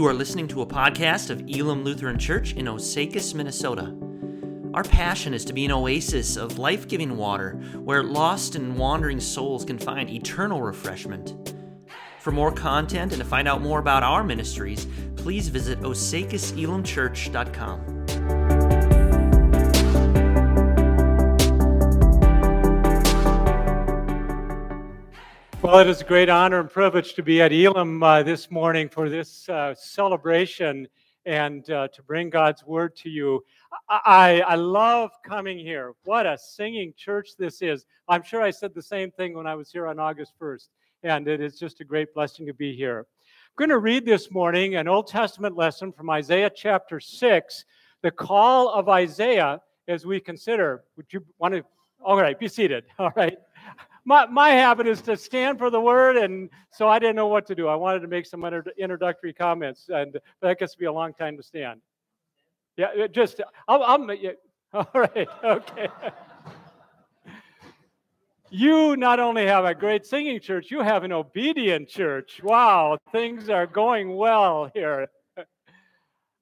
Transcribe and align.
You 0.00 0.06
are 0.06 0.14
listening 0.14 0.48
to 0.48 0.62
a 0.62 0.66
podcast 0.66 1.28
of 1.28 1.44
Elam 1.54 1.84
Lutheran 1.84 2.18
Church 2.18 2.54
in 2.54 2.64
Osakis, 2.64 3.34
Minnesota. 3.34 3.94
Our 4.72 4.82
passion 4.82 5.34
is 5.34 5.44
to 5.44 5.52
be 5.52 5.66
an 5.66 5.72
oasis 5.72 6.38
of 6.38 6.58
life 6.58 6.88
giving 6.88 7.18
water 7.18 7.60
where 7.84 8.02
lost 8.02 8.54
and 8.54 8.78
wandering 8.78 9.20
souls 9.20 9.62
can 9.62 9.78
find 9.78 10.08
eternal 10.08 10.62
refreshment. 10.62 11.54
For 12.18 12.30
more 12.30 12.50
content 12.50 13.12
and 13.12 13.20
to 13.20 13.28
find 13.28 13.46
out 13.46 13.60
more 13.60 13.78
about 13.78 14.02
our 14.02 14.24
ministries, 14.24 14.86
please 15.16 15.48
visit 15.48 15.78
osakiselamchurch.com. 15.80 17.99
Well, 25.62 25.78
it 25.80 25.88
is 25.88 26.00
a 26.00 26.04
great 26.04 26.30
honor 26.30 26.58
and 26.58 26.70
privilege 26.70 27.12
to 27.12 27.22
be 27.22 27.42
at 27.42 27.52
Elam 27.52 28.02
uh, 28.02 28.22
this 28.22 28.50
morning 28.50 28.88
for 28.88 29.10
this 29.10 29.46
uh, 29.50 29.74
celebration 29.74 30.88
and 31.26 31.70
uh, 31.70 31.88
to 31.88 32.02
bring 32.02 32.30
God's 32.30 32.64
word 32.64 32.96
to 32.96 33.10
you. 33.10 33.44
I, 33.90 34.40
I 34.40 34.54
love 34.54 35.10
coming 35.22 35.58
here. 35.58 35.92
What 36.04 36.24
a 36.24 36.38
singing 36.38 36.94
church 36.96 37.36
this 37.38 37.60
is. 37.60 37.84
I'm 38.08 38.22
sure 38.22 38.40
I 38.40 38.50
said 38.50 38.72
the 38.74 38.80
same 38.80 39.10
thing 39.10 39.34
when 39.34 39.46
I 39.46 39.54
was 39.54 39.70
here 39.70 39.86
on 39.86 39.98
August 39.98 40.32
1st, 40.40 40.68
and 41.02 41.28
it 41.28 41.42
is 41.42 41.58
just 41.58 41.82
a 41.82 41.84
great 41.84 42.14
blessing 42.14 42.46
to 42.46 42.54
be 42.54 42.74
here. 42.74 43.00
I'm 43.00 43.56
going 43.58 43.68
to 43.68 43.78
read 43.78 44.06
this 44.06 44.30
morning 44.30 44.76
an 44.76 44.88
Old 44.88 45.08
Testament 45.08 45.58
lesson 45.58 45.92
from 45.92 46.08
Isaiah 46.08 46.50
chapter 46.56 47.00
6, 47.00 47.64
the 48.00 48.10
call 48.10 48.70
of 48.70 48.88
Isaiah 48.88 49.60
as 49.88 50.06
we 50.06 50.20
consider. 50.20 50.84
Would 50.96 51.12
you 51.12 51.22
want 51.38 51.52
to? 51.52 51.64
All 52.02 52.16
right, 52.16 52.38
be 52.38 52.48
seated. 52.48 52.84
All 52.98 53.12
right 53.14 53.36
my, 54.04 54.26
my 54.26 54.50
habit 54.50 54.86
is 54.86 55.00
to 55.02 55.16
stand 55.16 55.58
for 55.58 55.70
the 55.70 55.80
word, 55.80 56.16
and 56.16 56.50
so 56.70 56.88
I 56.88 56.98
didn't 56.98 57.16
know 57.16 57.26
what 57.26 57.46
to 57.46 57.54
do. 57.54 57.68
I 57.68 57.74
wanted 57.74 58.00
to 58.00 58.08
make 58.08 58.26
some 58.26 58.44
introductory 58.44 59.32
comments, 59.32 59.88
and 59.88 60.18
that 60.40 60.58
gets 60.58 60.72
to 60.72 60.78
be 60.78 60.86
a 60.86 60.92
long 60.92 61.12
time 61.12 61.36
to 61.36 61.42
stand. 61.42 61.80
Yeah, 62.76 63.06
just 63.08 63.40
I'll, 63.68 63.82
I'll 63.82 64.06
all 64.72 64.88
right, 64.94 65.28
okay. 65.42 65.88
you 68.50 68.96
not 68.96 69.18
only 69.18 69.46
have 69.46 69.64
a 69.64 69.74
great 69.74 70.06
singing 70.06 70.40
church, 70.40 70.70
you 70.70 70.80
have 70.80 71.02
an 71.02 71.12
obedient 71.12 71.88
church. 71.88 72.40
Wow, 72.42 72.96
things 73.10 73.48
are 73.48 73.66
going 73.66 74.14
well 74.14 74.70
here. 74.72 75.08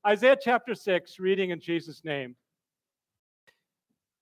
Isaiah 0.06 0.36
chapter 0.40 0.74
6, 0.74 1.18
reading 1.18 1.50
in 1.50 1.60
Jesus' 1.60 2.04
name. 2.04 2.36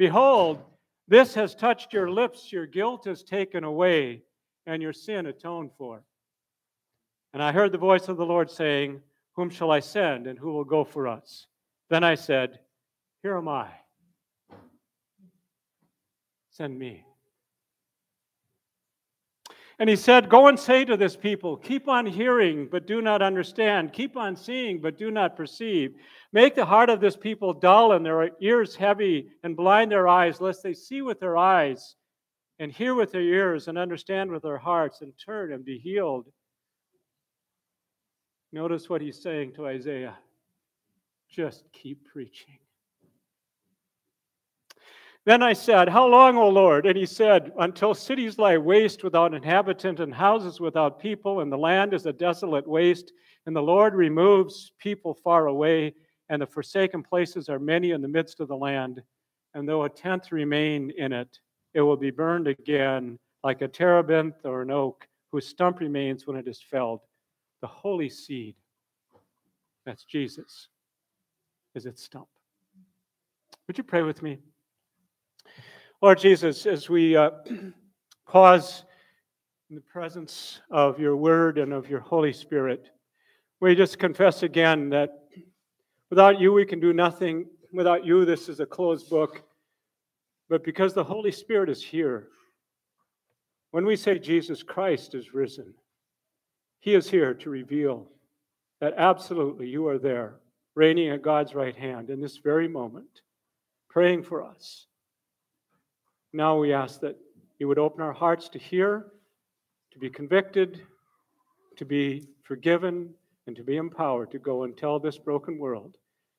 Behold, 0.00 0.62
this 1.08 1.34
has 1.34 1.54
touched 1.54 1.92
your 1.92 2.08
lips, 2.08 2.50
your 2.50 2.64
guilt 2.64 3.06
is 3.06 3.22
taken 3.22 3.64
away, 3.64 4.22
and 4.64 4.80
your 4.80 4.94
sin 4.94 5.26
atoned 5.26 5.72
for. 5.76 6.02
And 7.34 7.42
I 7.42 7.52
heard 7.52 7.70
the 7.70 7.76
voice 7.76 8.08
of 8.08 8.16
the 8.16 8.24
Lord 8.24 8.50
saying, 8.50 9.02
Whom 9.36 9.50
shall 9.50 9.70
I 9.70 9.80
send, 9.80 10.26
and 10.26 10.38
who 10.38 10.54
will 10.54 10.64
go 10.64 10.84
for 10.84 11.06
us? 11.06 11.48
Then 11.90 12.02
I 12.02 12.14
said, 12.14 12.60
Here 13.22 13.36
am 13.36 13.46
I. 13.46 13.68
Send 16.48 16.78
me. 16.78 17.04
And 19.80 19.88
he 19.88 19.96
said, 19.96 20.28
Go 20.28 20.48
and 20.48 20.60
say 20.60 20.84
to 20.84 20.96
this 20.96 21.16
people, 21.16 21.56
keep 21.56 21.88
on 21.88 22.04
hearing, 22.04 22.68
but 22.70 22.86
do 22.86 23.00
not 23.00 23.22
understand. 23.22 23.94
Keep 23.94 24.14
on 24.14 24.36
seeing, 24.36 24.78
but 24.78 24.98
do 24.98 25.10
not 25.10 25.36
perceive. 25.36 25.94
Make 26.34 26.54
the 26.54 26.66
heart 26.66 26.90
of 26.90 27.00
this 27.00 27.16
people 27.16 27.54
dull 27.54 27.92
and 27.92 28.04
their 28.04 28.28
ears 28.40 28.76
heavy, 28.76 29.30
and 29.42 29.56
blind 29.56 29.90
their 29.90 30.06
eyes, 30.06 30.38
lest 30.38 30.62
they 30.62 30.74
see 30.74 31.00
with 31.00 31.18
their 31.18 31.38
eyes, 31.38 31.96
and 32.58 32.70
hear 32.70 32.94
with 32.94 33.10
their 33.10 33.22
ears, 33.22 33.68
and 33.68 33.78
understand 33.78 34.30
with 34.30 34.42
their 34.42 34.58
hearts, 34.58 35.00
and 35.00 35.14
turn 35.18 35.50
and 35.50 35.64
be 35.64 35.78
healed. 35.78 36.26
Notice 38.52 38.90
what 38.90 39.00
he's 39.00 39.22
saying 39.22 39.54
to 39.54 39.66
Isaiah 39.66 40.18
just 41.30 41.64
keep 41.72 42.06
preaching. 42.12 42.58
Then 45.26 45.42
I 45.42 45.52
said, 45.52 45.88
How 45.88 46.06
long, 46.06 46.36
O 46.36 46.48
Lord? 46.48 46.86
And 46.86 46.96
he 46.96 47.06
said, 47.06 47.52
Until 47.58 47.94
cities 47.94 48.38
lie 48.38 48.56
waste 48.56 49.04
without 49.04 49.34
inhabitant 49.34 50.00
and 50.00 50.14
houses 50.14 50.60
without 50.60 50.98
people, 50.98 51.40
and 51.40 51.52
the 51.52 51.58
land 51.58 51.92
is 51.92 52.06
a 52.06 52.12
desolate 52.12 52.66
waste, 52.66 53.12
and 53.46 53.54
the 53.54 53.62
Lord 53.62 53.94
removes 53.94 54.72
people 54.78 55.14
far 55.14 55.46
away, 55.46 55.94
and 56.30 56.40
the 56.40 56.46
forsaken 56.46 57.02
places 57.02 57.48
are 57.48 57.58
many 57.58 57.90
in 57.90 58.00
the 58.00 58.08
midst 58.08 58.40
of 58.40 58.48
the 58.48 58.56
land. 58.56 59.02
And 59.54 59.68
though 59.68 59.84
a 59.84 59.90
tenth 59.90 60.32
remain 60.32 60.92
in 60.96 61.12
it, 61.12 61.38
it 61.74 61.82
will 61.82 61.96
be 61.96 62.10
burned 62.10 62.48
again 62.48 63.18
like 63.44 63.62
a 63.62 63.68
terebinth 63.68 64.44
or 64.44 64.62
an 64.62 64.70
oak 64.70 65.06
whose 65.32 65.46
stump 65.46 65.80
remains 65.80 66.26
when 66.26 66.36
it 66.36 66.48
is 66.48 66.62
felled. 66.62 67.00
The 67.60 67.66
holy 67.66 68.08
seed, 68.08 68.54
that's 69.84 70.04
Jesus, 70.04 70.68
is 71.74 71.86
its 71.86 72.02
stump. 72.02 72.28
Would 73.66 73.78
you 73.78 73.84
pray 73.84 74.02
with 74.02 74.22
me? 74.22 74.38
Lord 76.02 76.18
Jesus, 76.18 76.64
as 76.64 76.88
we 76.88 77.14
uh, 77.14 77.30
pause 78.26 78.84
in 79.68 79.76
the 79.76 79.82
presence 79.82 80.62
of 80.70 80.98
your 80.98 81.14
word 81.14 81.58
and 81.58 81.74
of 81.74 81.90
your 81.90 82.00
Holy 82.00 82.32
Spirit, 82.32 82.88
we 83.60 83.74
just 83.74 83.98
confess 83.98 84.42
again 84.42 84.88
that 84.88 85.10
without 86.08 86.40
you 86.40 86.54
we 86.54 86.64
can 86.64 86.80
do 86.80 86.94
nothing. 86.94 87.44
Without 87.74 88.06
you, 88.06 88.24
this 88.24 88.48
is 88.48 88.60
a 88.60 88.66
closed 88.66 89.10
book. 89.10 89.42
But 90.48 90.64
because 90.64 90.94
the 90.94 91.04
Holy 91.04 91.30
Spirit 91.30 91.68
is 91.68 91.84
here, 91.84 92.28
when 93.70 93.84
we 93.84 93.94
say 93.94 94.18
Jesus 94.18 94.62
Christ 94.62 95.14
is 95.14 95.34
risen, 95.34 95.74
he 96.78 96.94
is 96.94 97.10
here 97.10 97.34
to 97.34 97.50
reveal 97.50 98.08
that 98.80 98.94
absolutely 98.96 99.68
you 99.68 99.86
are 99.86 99.98
there, 99.98 100.36
reigning 100.74 101.10
at 101.10 101.20
God's 101.20 101.54
right 101.54 101.76
hand 101.76 102.08
in 102.08 102.22
this 102.22 102.38
very 102.38 102.68
moment, 102.68 103.20
praying 103.90 104.22
for 104.22 104.42
us 104.42 104.86
now 106.32 106.58
we 106.58 106.72
ask 106.72 107.00
that 107.00 107.16
you 107.58 107.68
would 107.68 107.78
open 107.78 108.00
our 108.00 108.12
hearts 108.12 108.48
to 108.50 108.58
hear, 108.58 109.06
to 109.92 109.98
be 109.98 110.08
convicted, 110.08 110.82
to 111.76 111.84
be 111.84 112.26
forgiven, 112.42 113.14
and 113.46 113.56
to 113.56 113.64
be 113.64 113.76
empowered 113.76 114.30
to 114.30 114.38
go 114.38 114.62
and 114.62 114.76
tell 114.76 114.98
this 114.98 115.18
broken 115.18 115.58
world 115.58 115.96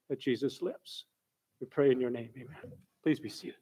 that 0.10 0.20
Jesus 0.20 0.62
lives. 0.62 1.06
We 1.60 1.68
pray 1.68 1.92
in 1.92 2.00
your 2.00 2.10
name. 2.10 2.30
Amen. 2.36 2.72
Please 3.04 3.20
be 3.20 3.30
seated. 3.30 3.56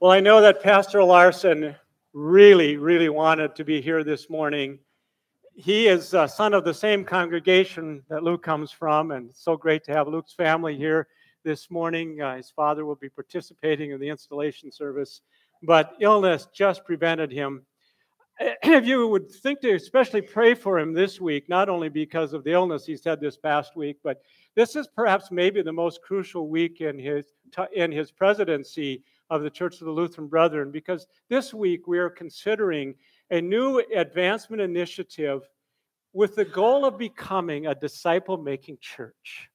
Well, 0.00 0.10
I 0.10 0.20
know 0.20 0.40
that 0.40 0.62
Pastor 0.62 1.02
Larson 1.02 1.74
really, 2.12 2.76
really 2.76 3.08
wanted 3.08 3.54
to 3.56 3.64
be 3.64 3.80
here 3.80 4.04
this 4.04 4.28
morning. 4.28 4.78
He 5.58 5.88
is 5.88 6.12
a 6.12 6.28
son 6.28 6.52
of 6.52 6.64
the 6.64 6.74
same 6.74 7.02
congregation 7.02 8.02
that 8.10 8.22
Luke 8.22 8.42
comes 8.42 8.70
from, 8.70 9.10
and 9.10 9.30
it's 9.30 9.42
so 9.42 9.56
great 9.56 9.84
to 9.84 9.92
have 9.92 10.06
Luke's 10.06 10.34
family 10.34 10.76
here 10.76 11.08
this 11.44 11.70
morning. 11.70 12.20
Uh, 12.20 12.36
his 12.36 12.50
father 12.50 12.84
will 12.84 12.96
be 12.96 13.08
participating 13.08 13.90
in 13.90 13.98
the 13.98 14.10
installation 14.10 14.70
service, 14.70 15.22
but 15.62 15.94
illness 15.98 16.46
just 16.54 16.84
prevented 16.84 17.32
him. 17.32 17.64
If 18.62 18.84
you 18.84 19.08
would 19.08 19.30
think 19.30 19.60
to 19.60 19.72
especially 19.72 20.20
pray 20.20 20.52
for 20.52 20.78
him 20.78 20.92
this 20.92 21.22
week, 21.22 21.48
not 21.48 21.70
only 21.70 21.88
because 21.88 22.34
of 22.34 22.44
the 22.44 22.52
illness 22.52 22.84
he's 22.84 23.02
had 23.02 23.18
this 23.18 23.38
past 23.38 23.76
week, 23.76 23.96
but 24.04 24.20
this 24.56 24.76
is 24.76 24.86
perhaps 24.86 25.30
maybe 25.30 25.62
the 25.62 25.72
most 25.72 26.02
crucial 26.02 26.50
week 26.50 26.82
in 26.82 26.98
his 26.98 27.32
in 27.72 27.90
his 27.90 28.12
presidency 28.12 29.02
of 29.30 29.42
the 29.42 29.50
Church 29.50 29.80
of 29.80 29.86
the 29.86 29.92
Lutheran 29.92 30.28
Brethren, 30.28 30.70
because 30.70 31.06
this 31.28 31.52
week 31.52 31.86
we 31.86 31.98
are 31.98 32.10
considering 32.10 32.94
a 33.30 33.40
new 33.40 33.82
advancement 33.94 34.62
initiative 34.62 35.42
with 36.12 36.34
the 36.34 36.44
goal 36.44 36.84
of 36.84 36.96
becoming 36.96 37.66
a 37.66 37.74
disciple 37.74 38.38
making 38.38 38.78
church. 38.80 39.50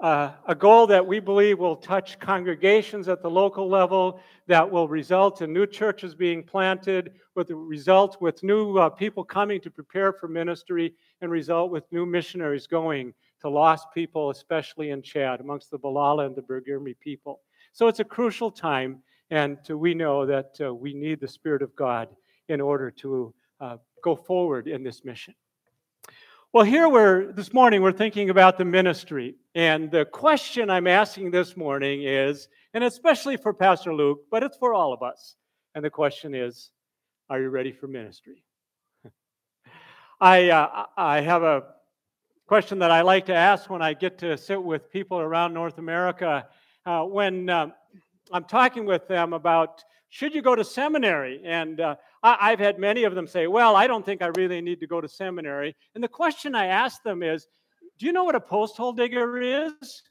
Uh, 0.00 0.32
a 0.48 0.54
goal 0.54 0.86
that 0.86 1.06
we 1.06 1.20
believe 1.20 1.58
will 1.58 1.76
touch 1.76 2.18
congregations 2.18 3.08
at 3.08 3.22
the 3.22 3.30
local 3.30 3.68
level, 3.68 4.20
that 4.46 4.68
will 4.68 4.88
result 4.88 5.40
in 5.40 5.52
new 5.52 5.66
churches 5.66 6.14
being 6.14 6.42
planted, 6.42 7.12
with 7.34 7.48
the 7.48 7.54
result 7.54 8.20
with 8.20 8.42
new 8.42 8.76
uh, 8.76 8.88
people 8.88 9.24
coming 9.24 9.60
to 9.60 9.70
prepare 9.70 10.12
for 10.12 10.28
ministry, 10.28 10.94
and 11.20 11.30
result 11.30 11.70
with 11.70 11.84
new 11.92 12.04
missionaries 12.04 12.66
going 12.66 13.14
to 13.40 13.48
lost 13.48 13.86
people, 13.94 14.30
especially 14.30 14.90
in 14.90 15.00
Chad, 15.00 15.40
amongst 15.40 15.70
the 15.70 15.78
Balala 15.78 16.26
and 16.26 16.34
the 16.34 16.42
Burgirmi 16.42 16.98
people. 16.98 17.40
So 17.74 17.88
it's 17.88 17.98
a 17.98 18.04
crucial 18.04 18.52
time, 18.52 19.02
and 19.30 19.58
we 19.68 19.94
know 19.94 20.24
that 20.26 20.56
uh, 20.60 20.72
we 20.72 20.94
need 20.94 21.18
the 21.18 21.26
Spirit 21.26 21.60
of 21.60 21.74
God 21.74 22.08
in 22.48 22.60
order 22.60 22.88
to 22.92 23.34
uh, 23.60 23.78
go 24.00 24.14
forward 24.14 24.68
in 24.68 24.84
this 24.84 25.04
mission. 25.04 25.34
Well, 26.52 26.64
here 26.64 26.88
we're 26.88 27.32
this 27.32 27.52
morning 27.52 27.82
we're 27.82 27.90
thinking 27.90 28.30
about 28.30 28.58
the 28.58 28.64
ministry. 28.64 29.34
And 29.56 29.90
the 29.90 30.04
question 30.04 30.70
I'm 30.70 30.86
asking 30.86 31.32
this 31.32 31.56
morning 31.56 32.04
is, 32.04 32.46
and 32.74 32.84
especially 32.84 33.36
for 33.36 33.52
Pastor 33.52 33.92
Luke, 33.92 34.20
but 34.30 34.44
it's 34.44 34.56
for 34.56 34.72
all 34.72 34.92
of 34.92 35.02
us. 35.02 35.34
And 35.74 35.84
the 35.84 35.90
question 35.90 36.32
is, 36.32 36.70
are 37.28 37.40
you 37.40 37.48
ready 37.48 37.72
for 37.72 37.88
ministry? 37.88 38.44
I, 40.20 40.50
uh, 40.50 40.84
I 40.96 41.22
have 41.22 41.42
a 41.42 41.64
question 42.46 42.78
that 42.78 42.92
I 42.92 43.00
like 43.00 43.26
to 43.26 43.34
ask 43.34 43.68
when 43.68 43.82
I 43.82 43.94
get 43.94 44.18
to 44.18 44.36
sit 44.36 44.62
with 44.62 44.92
people 44.92 45.18
around 45.18 45.54
North 45.54 45.78
America. 45.78 46.46
Uh, 46.86 47.02
when 47.04 47.48
uh, 47.48 47.68
I'm 48.32 48.44
talking 48.44 48.84
with 48.84 49.08
them 49.08 49.32
about 49.32 49.82
should 50.10 50.32
you 50.32 50.42
go 50.42 50.54
to 50.54 50.62
seminary? 50.62 51.40
And 51.44 51.80
uh, 51.80 51.96
I, 52.22 52.50
have 52.50 52.60
had 52.60 52.78
many 52.78 53.02
of 53.02 53.16
them 53.16 53.26
say, 53.26 53.46
Well, 53.48 53.74
I 53.74 53.86
don't 53.86 54.06
think 54.06 54.22
I 54.22 54.30
really 54.36 54.60
need 54.60 54.78
to 54.80 54.86
go 54.86 55.00
to 55.00 55.08
seminary. 55.08 55.74
And 55.94 56.04
the 56.04 56.08
question 56.08 56.54
I 56.54 56.66
ask 56.66 57.02
them 57.02 57.22
is, 57.22 57.48
Do 57.98 58.06
you 58.06 58.12
know 58.12 58.22
what 58.22 58.36
a 58.36 58.40
post 58.40 58.76
hole 58.76 58.92
digger 58.92 59.40
is? 59.40 60.02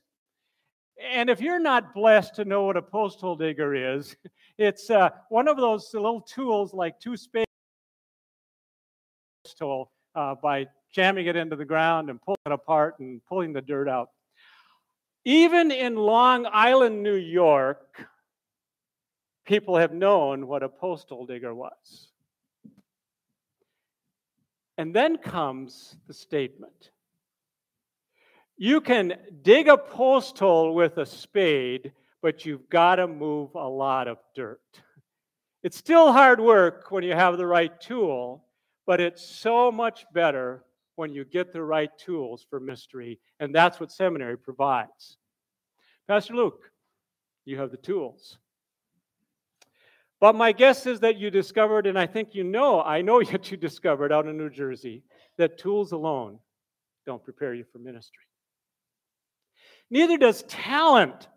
And 1.02 1.30
if 1.30 1.42
you're 1.42 1.60
not 1.60 1.94
blessed 1.94 2.36
to 2.36 2.46
know 2.46 2.64
what 2.66 2.76
a 2.76 2.82
post 2.82 3.22
hole 3.22 3.36
digger 3.36 3.96
is, 3.96 4.16
it's 4.58 4.90
uh, 4.90 5.10
one 5.30 5.48
of 5.48 5.58
those 5.58 5.90
little 5.94 6.22
tools 6.22 6.74
like 6.74 7.00
two 7.00 7.16
spades 7.16 7.48
uh, 10.16 10.36
by 10.42 10.68
jamming 10.92 11.28
it 11.28 11.36
into 11.36 11.56
the 11.56 11.66
ground 11.66 12.10
and 12.10 12.22
pulling 12.22 12.38
it 12.46 12.52
apart 12.52 13.00
and 13.00 13.22
pulling 13.26 13.54
the 13.54 13.62
dirt 13.62 13.88
out. 13.88 14.10
Even 15.26 15.72
in 15.72 15.96
Long 15.96 16.46
Island, 16.52 17.02
New 17.02 17.16
York, 17.16 18.06
people 19.46 19.78
have 19.78 19.94
known 19.94 20.48
what 20.48 20.64
a 20.64 20.70
posthole 20.70 21.28
digger 21.28 21.54
was. 21.54 22.10
And 24.78 24.94
then 24.94 25.18
comes 25.18 25.96
the 26.08 26.14
statement 26.14 26.92
you 28.58 28.82
can 28.82 29.16
dig 29.42 29.68
a 29.68 29.78
post 29.78 30.38
hole 30.40 30.74
with 30.74 30.98
a 30.98 31.06
spade, 31.06 31.92
but 32.22 32.46
you've 32.46 32.70
got 32.70 32.96
to 32.96 33.08
move 33.08 33.56
a 33.56 33.68
lot 33.68 34.08
of 34.08 34.20
dirt. 34.36 34.62
It's 35.64 35.78
still 35.78 36.12
hard 36.12 36.40
work 36.40 36.92
when 36.92 37.04
you 37.04 37.14
have 37.14 37.38
the 37.38 37.48
right 37.48 37.80
tool, 37.82 38.46
but 38.86 39.02
it's 39.02 39.26
so 39.26 39.72
much 39.72 40.06
better 40.14 40.64
when 40.96 41.14
you 41.14 41.26
get 41.26 41.52
the 41.52 41.62
right 41.62 41.90
tools 41.98 42.46
for 42.50 42.60
mystery, 42.60 43.20
and 43.40 43.54
that's 43.54 43.80
what 43.80 43.92
seminary 43.92 44.38
provides. 44.38 45.18
Pastor 46.08 46.36
Luke, 46.36 46.72
you 47.46 47.58
have 47.58 47.72
the 47.72 47.78
tools. 47.78 48.38
But 50.20 50.36
my 50.36 50.54
guess 50.54 50.86
is 50.86 51.02
that 51.02 51.18
you 51.18 51.30
discovered, 51.30 51.86
and 51.86 52.00
I 52.00 52.08
think 52.08 52.34
you 52.34 52.44
know, 52.44 52.82
I 52.82 53.02
know 53.02 53.22
that 53.32 53.52
you 53.52 53.58
discovered 53.58 54.12
out 54.12 54.28
in 54.28 54.38
New 54.38 54.50
Jersey, 54.50 55.04
that 55.38 55.58
tools 55.58 55.92
alone 55.92 56.40
don't 57.06 57.24
prepare 57.24 57.54
you 57.54 57.66
for 57.72 57.80
ministry. 57.80 58.24
Neither 59.90 60.18
does 60.18 60.44
talent. 60.44 61.28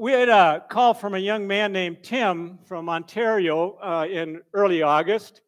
We 0.00 0.12
had 0.12 0.28
a 0.28 0.64
call 0.68 0.94
from 0.94 1.14
a 1.14 1.18
young 1.18 1.46
man 1.46 1.72
named 1.72 1.98
Tim 2.02 2.60
from 2.64 2.88
Ontario 2.88 3.78
uh, 3.82 4.06
in 4.08 4.40
early 4.54 4.82
August. 4.82 5.42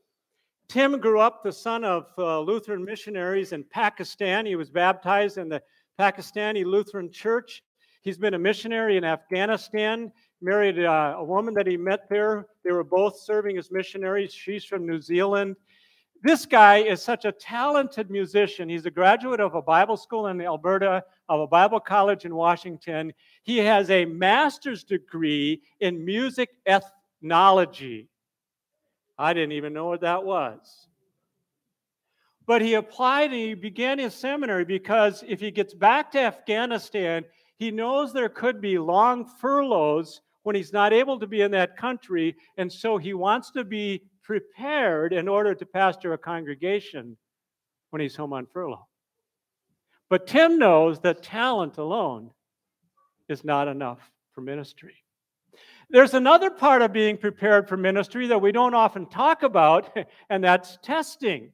Tim 0.70 1.00
grew 1.00 1.18
up 1.18 1.42
the 1.42 1.50
son 1.50 1.82
of 1.82 2.06
uh, 2.16 2.38
Lutheran 2.38 2.84
missionaries 2.84 3.50
in 3.50 3.64
Pakistan. 3.64 4.46
He 4.46 4.54
was 4.54 4.70
baptized 4.70 5.36
in 5.36 5.48
the 5.48 5.60
Pakistani 5.98 6.64
Lutheran 6.64 7.10
Church. 7.10 7.64
He's 8.02 8.16
been 8.16 8.34
a 8.34 8.38
missionary 8.38 8.96
in 8.96 9.02
Afghanistan 9.02 10.12
married 10.40 10.78
uh, 10.78 11.16
a 11.18 11.24
woman 11.24 11.54
that 11.54 11.66
he 11.66 11.76
met 11.76 12.08
there. 12.08 12.46
They 12.62 12.70
were 12.70 12.84
both 12.84 13.18
serving 13.18 13.58
as 13.58 13.72
missionaries. 13.72 14.32
She's 14.32 14.64
from 14.64 14.86
New 14.86 15.00
Zealand. 15.00 15.56
This 16.22 16.46
guy 16.46 16.76
is 16.76 17.02
such 17.02 17.24
a 17.24 17.32
talented 17.32 18.08
musician. 18.08 18.68
He's 18.68 18.86
a 18.86 18.92
graduate 18.92 19.40
of 19.40 19.56
a 19.56 19.62
Bible 19.62 19.96
school 19.96 20.28
in 20.28 20.40
Alberta, 20.40 21.02
of 21.28 21.40
a 21.40 21.48
Bible 21.48 21.80
college 21.80 22.24
in 22.24 22.34
Washington. 22.36 23.12
He 23.42 23.56
has 23.58 23.90
a 23.90 24.04
master's 24.04 24.84
degree 24.84 25.62
in 25.80 26.04
music 26.04 26.50
ethnology. 26.64 28.08
I 29.20 29.34
didn't 29.34 29.52
even 29.52 29.74
know 29.74 29.84
what 29.84 30.00
that 30.00 30.24
was. 30.24 30.88
But 32.46 32.62
he 32.62 32.72
applied 32.74 33.30
and 33.30 33.38
he 33.38 33.52
began 33.52 33.98
his 33.98 34.14
seminary 34.14 34.64
because 34.64 35.22
if 35.28 35.40
he 35.40 35.50
gets 35.50 35.74
back 35.74 36.10
to 36.12 36.20
Afghanistan, 36.20 37.26
he 37.58 37.70
knows 37.70 38.12
there 38.12 38.30
could 38.30 38.62
be 38.62 38.78
long 38.78 39.26
furloughs 39.26 40.22
when 40.42 40.56
he's 40.56 40.72
not 40.72 40.94
able 40.94 41.20
to 41.20 41.26
be 41.26 41.42
in 41.42 41.50
that 41.50 41.76
country. 41.76 42.34
And 42.56 42.72
so 42.72 42.96
he 42.96 43.12
wants 43.12 43.50
to 43.50 43.62
be 43.62 44.04
prepared 44.22 45.12
in 45.12 45.28
order 45.28 45.54
to 45.54 45.66
pastor 45.66 46.14
a 46.14 46.18
congregation 46.18 47.18
when 47.90 48.00
he's 48.00 48.16
home 48.16 48.32
on 48.32 48.46
furlough. 48.46 48.88
But 50.08 50.26
Tim 50.26 50.58
knows 50.58 50.98
that 51.00 51.22
talent 51.22 51.76
alone 51.76 52.30
is 53.28 53.44
not 53.44 53.68
enough 53.68 54.00
for 54.32 54.40
ministry. 54.40 54.99
There's 55.90 56.14
another 56.14 56.50
part 56.50 56.82
of 56.82 56.92
being 56.92 57.16
prepared 57.16 57.68
for 57.68 57.76
ministry 57.76 58.28
that 58.28 58.40
we 58.40 58.52
don't 58.52 58.74
often 58.74 59.06
talk 59.06 59.42
about, 59.42 59.96
and 60.30 60.44
that's 60.44 60.78
testing. 60.82 61.52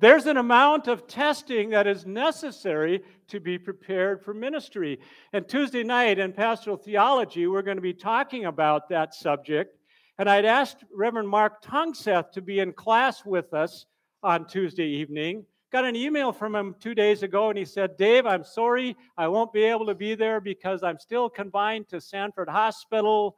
There's 0.00 0.26
an 0.26 0.36
amount 0.36 0.88
of 0.88 1.06
testing 1.06 1.70
that 1.70 1.86
is 1.86 2.04
necessary 2.04 3.04
to 3.28 3.38
be 3.38 3.56
prepared 3.56 4.24
for 4.24 4.34
ministry. 4.34 4.98
And 5.32 5.46
Tuesday 5.46 5.84
night 5.84 6.18
in 6.18 6.32
pastoral 6.32 6.76
theology, 6.76 7.46
we're 7.46 7.62
going 7.62 7.76
to 7.76 7.82
be 7.82 7.94
talking 7.94 8.46
about 8.46 8.88
that 8.88 9.14
subject. 9.14 9.78
And 10.18 10.28
I'd 10.28 10.44
asked 10.44 10.78
Reverend 10.92 11.28
Mark 11.28 11.62
Tungseth 11.62 12.32
to 12.32 12.42
be 12.42 12.58
in 12.58 12.72
class 12.72 13.24
with 13.24 13.54
us 13.54 13.86
on 14.24 14.48
Tuesday 14.48 14.88
evening. 14.88 15.44
Got 15.72 15.86
an 15.86 15.96
email 15.96 16.32
from 16.32 16.54
him 16.54 16.76
two 16.78 16.94
days 16.94 17.22
ago, 17.22 17.48
and 17.48 17.58
he 17.58 17.64
said, 17.64 17.96
Dave, 17.96 18.26
I'm 18.26 18.44
sorry 18.44 18.94
I 19.16 19.26
won't 19.28 19.54
be 19.54 19.62
able 19.62 19.86
to 19.86 19.94
be 19.94 20.14
there 20.14 20.38
because 20.38 20.82
I'm 20.82 20.98
still 20.98 21.30
confined 21.30 21.88
to 21.88 22.00
Sanford 22.00 22.50
Hospital 22.50 23.36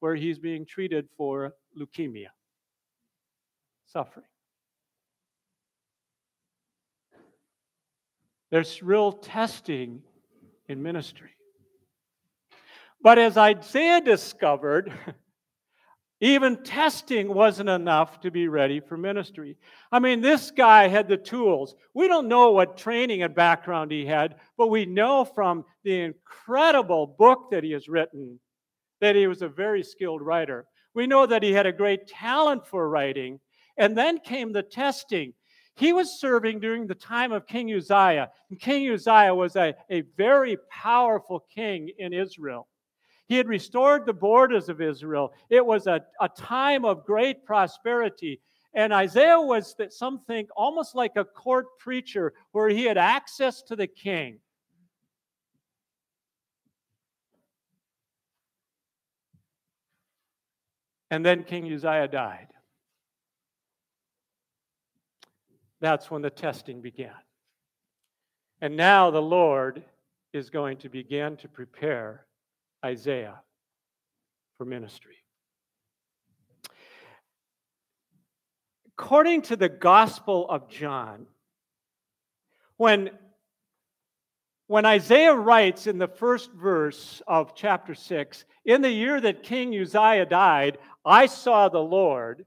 where 0.00 0.14
he's 0.14 0.38
being 0.38 0.66
treated 0.66 1.08
for 1.16 1.54
leukemia, 1.78 2.28
suffering. 3.86 4.26
There's 8.50 8.82
real 8.82 9.12
testing 9.12 10.02
in 10.68 10.82
ministry. 10.82 11.30
But 13.02 13.18
as 13.18 13.38
Isaiah 13.38 14.02
discovered, 14.02 14.92
even 16.20 16.62
testing 16.62 17.32
wasn't 17.32 17.70
enough 17.70 18.20
to 18.20 18.30
be 18.30 18.48
ready 18.48 18.80
for 18.80 18.96
ministry. 18.96 19.56
I 19.90 19.98
mean, 19.98 20.20
this 20.20 20.50
guy 20.50 20.88
had 20.88 21.08
the 21.08 21.16
tools. 21.16 21.74
We 21.94 22.08
don't 22.08 22.28
know 22.28 22.52
what 22.52 22.76
training 22.76 23.22
and 23.22 23.34
background 23.34 23.90
he 23.90 24.04
had, 24.04 24.36
but 24.58 24.68
we 24.68 24.84
know 24.84 25.24
from 25.24 25.64
the 25.82 26.00
incredible 26.00 27.06
book 27.06 27.50
that 27.50 27.64
he 27.64 27.72
has 27.72 27.88
written 27.88 28.38
that 29.00 29.16
he 29.16 29.26
was 29.26 29.42
a 29.42 29.48
very 29.48 29.82
skilled 29.82 30.22
writer. 30.22 30.66
We 30.94 31.06
know 31.06 31.26
that 31.26 31.42
he 31.42 31.52
had 31.52 31.66
a 31.66 31.72
great 31.72 32.06
talent 32.06 32.66
for 32.66 32.88
writing. 32.88 33.40
And 33.78 33.96
then 33.96 34.18
came 34.18 34.52
the 34.52 34.62
testing. 34.62 35.32
He 35.74 35.94
was 35.94 36.20
serving 36.20 36.60
during 36.60 36.86
the 36.86 36.94
time 36.94 37.32
of 37.32 37.46
King 37.46 37.72
Uzziah. 37.72 38.28
And 38.50 38.60
King 38.60 38.92
Uzziah 38.92 39.34
was 39.34 39.56
a, 39.56 39.74
a 39.90 40.02
very 40.18 40.58
powerful 40.70 41.46
king 41.54 41.90
in 41.98 42.12
Israel. 42.12 42.68
He 43.30 43.36
had 43.36 43.46
restored 43.46 44.06
the 44.06 44.12
borders 44.12 44.68
of 44.68 44.80
Israel. 44.80 45.32
It 45.50 45.64
was 45.64 45.86
a, 45.86 46.00
a 46.20 46.28
time 46.28 46.84
of 46.84 47.06
great 47.06 47.44
prosperity. 47.44 48.40
And 48.74 48.92
Isaiah 48.92 49.40
was, 49.40 49.76
some 49.90 50.18
think, 50.18 50.48
almost 50.56 50.96
like 50.96 51.12
a 51.14 51.24
court 51.24 51.78
preacher 51.78 52.32
where 52.50 52.68
he 52.68 52.82
had 52.82 52.98
access 52.98 53.62
to 53.68 53.76
the 53.76 53.86
king. 53.86 54.40
And 61.08 61.24
then 61.24 61.44
King 61.44 61.72
Uzziah 61.72 62.08
died. 62.08 62.48
That's 65.80 66.10
when 66.10 66.22
the 66.22 66.30
testing 66.30 66.80
began. 66.80 67.14
And 68.60 68.76
now 68.76 69.12
the 69.12 69.22
Lord 69.22 69.84
is 70.32 70.50
going 70.50 70.78
to 70.78 70.88
begin 70.88 71.36
to 71.36 71.48
prepare 71.48 72.26
Isaiah 72.84 73.40
for 74.56 74.64
ministry. 74.64 75.16
According 78.98 79.42
to 79.42 79.56
the 79.56 79.68
Gospel 79.68 80.46
of 80.48 80.68
John, 80.68 81.26
when, 82.76 83.10
when 84.66 84.84
Isaiah 84.84 85.34
writes 85.34 85.86
in 85.86 85.98
the 85.98 86.08
first 86.08 86.52
verse 86.52 87.22
of 87.26 87.54
chapter 87.54 87.94
6, 87.94 88.44
in 88.64 88.82
the 88.82 88.90
year 88.90 89.20
that 89.20 89.42
King 89.42 89.74
Uzziah 89.74 90.26
died, 90.26 90.78
I 91.04 91.26
saw 91.26 91.68
the 91.68 91.78
Lord. 91.78 92.44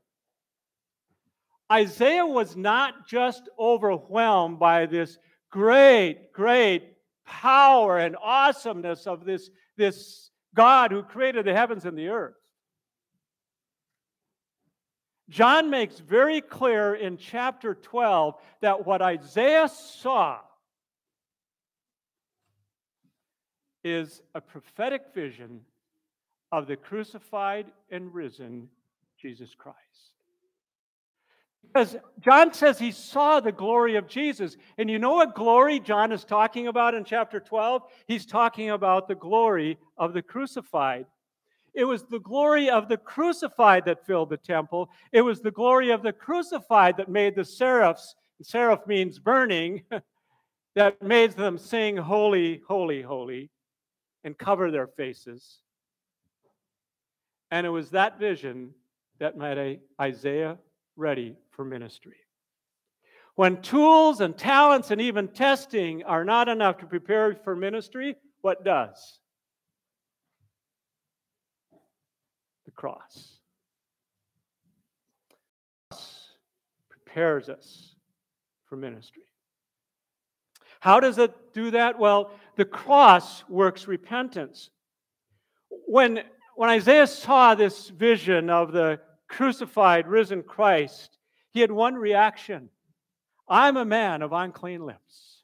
Isaiah 1.72 2.26
was 2.26 2.56
not 2.56 3.08
just 3.08 3.50
overwhelmed 3.58 4.60
by 4.60 4.86
this 4.86 5.18
great, 5.50 6.32
great 6.34 6.94
power 7.26 7.98
and 7.98 8.16
awesomeness 8.22 9.08
of 9.08 9.26
this 9.26 9.50
this 9.78 10.30
God 10.56 10.92
who 10.92 11.04
created 11.04 11.46
the 11.46 11.54
heavens 11.54 11.86
and 11.86 11.98
the 11.98 12.10
earth. 12.10 12.36
John 15.30 15.70
makes 15.70 16.00
very 16.00 16.42
clear 16.42 16.94
in 16.94 17.18
chapter 17.18 17.74
12 17.74 18.36
that 18.62 18.86
what 18.86 19.02
Isaiah 19.02 19.70
saw 19.70 20.40
is 23.84 24.22
a 24.36 24.42
prophetic 24.42 25.14
vision 25.14 25.62
of 26.52 26.68
the 26.68 26.76
crucified 26.76 27.66
and 27.90 28.14
risen 28.14 28.70
Jesus 29.20 29.56
Christ. 29.56 29.78
Because 31.64 31.96
John 32.20 32.54
says 32.54 32.78
he 32.78 32.92
saw 32.92 33.40
the 33.40 33.52
glory 33.52 33.96
of 33.96 34.08
Jesus. 34.08 34.58
And 34.78 34.90
you 34.90 35.00
know 35.00 35.16
what 35.16 35.36
glory 35.36 35.80
John 35.80 36.12
is 36.12 36.24
talking 36.24 36.68
about 36.68 36.94
in 36.94 37.04
chapter 37.04 37.40
12? 37.40 37.84
He's 38.08 38.26
talking 38.26 38.70
about 38.70 39.08
the 39.08 39.16
glory 39.16 39.78
of 39.98 40.14
the 40.14 40.22
crucified. 40.22 41.06
It 41.74 41.86
was 41.86 42.04
the 42.04 42.20
glory 42.20 42.70
of 42.70 42.88
the 42.88 42.98
crucified 42.98 43.86
that 43.86 44.06
filled 44.06 44.30
the 44.30 44.38
temple. 44.38 44.90
It 45.12 45.22
was 45.22 45.42
the 45.42 45.52
glory 45.52 45.90
of 45.90 46.04
the 46.04 46.14
crucified 46.14 46.98
that 46.98 47.10
made 47.10 47.36
the 47.36 47.46
seraphs, 47.46 48.14
seraph 48.44 48.86
means 48.86 49.18
burning, 49.18 49.84
that 50.76 51.02
made 51.02 51.32
them 51.32 51.58
sing, 51.58 51.98
Holy, 51.98 52.62
Holy, 52.68 53.02
Holy, 53.02 53.50
and 54.24 54.38
cover 54.38 54.70
their 54.70 54.88
faces. 54.88 55.60
And 57.50 57.66
it 57.66 57.72
was 57.72 57.90
that 57.92 58.20
vision 58.20 58.74
that 59.20 59.38
made 59.38 59.80
Isaiah 60.00 60.58
ready 60.96 61.36
for 61.52 61.66
ministry. 61.66 62.18
When 63.36 63.62
tools 63.62 64.22
and 64.22 64.38
talents 64.38 64.92
and 64.92 65.02
even 65.02 65.28
testing 65.28 66.04
are 66.04 66.24
not 66.24 66.50
enough 66.50 66.78
to 66.80 66.86
prepare 66.86 67.36
for 67.44 67.56
ministry, 67.56 68.16
what 68.42 68.64
does? 68.64 69.20
The 72.66 72.72
cross. 72.72 73.40
Prepares 76.90 77.50
us 77.50 77.96
for 78.66 78.76
ministry. 78.76 79.24
How 80.80 81.00
does 81.00 81.18
it 81.18 81.54
do 81.54 81.72
that? 81.72 81.98
Well, 81.98 82.32
the 82.56 82.66
cross 82.66 83.44
works 83.48 83.88
repentance. 83.88 84.70
When, 85.70 86.24
when 86.56 86.70
Isaiah 86.70 87.08
saw 87.08 87.56
this 87.56 87.90
vision 87.90 88.50
of 88.50 88.74
the 88.74 89.00
crucified, 89.34 90.08
risen 90.08 90.44
Christ, 90.44 91.18
he 91.52 91.60
had 91.60 91.72
one 91.72 91.96
reaction 91.96 92.70
I'm 93.48 93.76
a 93.76 93.86
man 93.86 94.22
of 94.22 94.32
unclean 94.32 94.86
lips. 94.86 95.42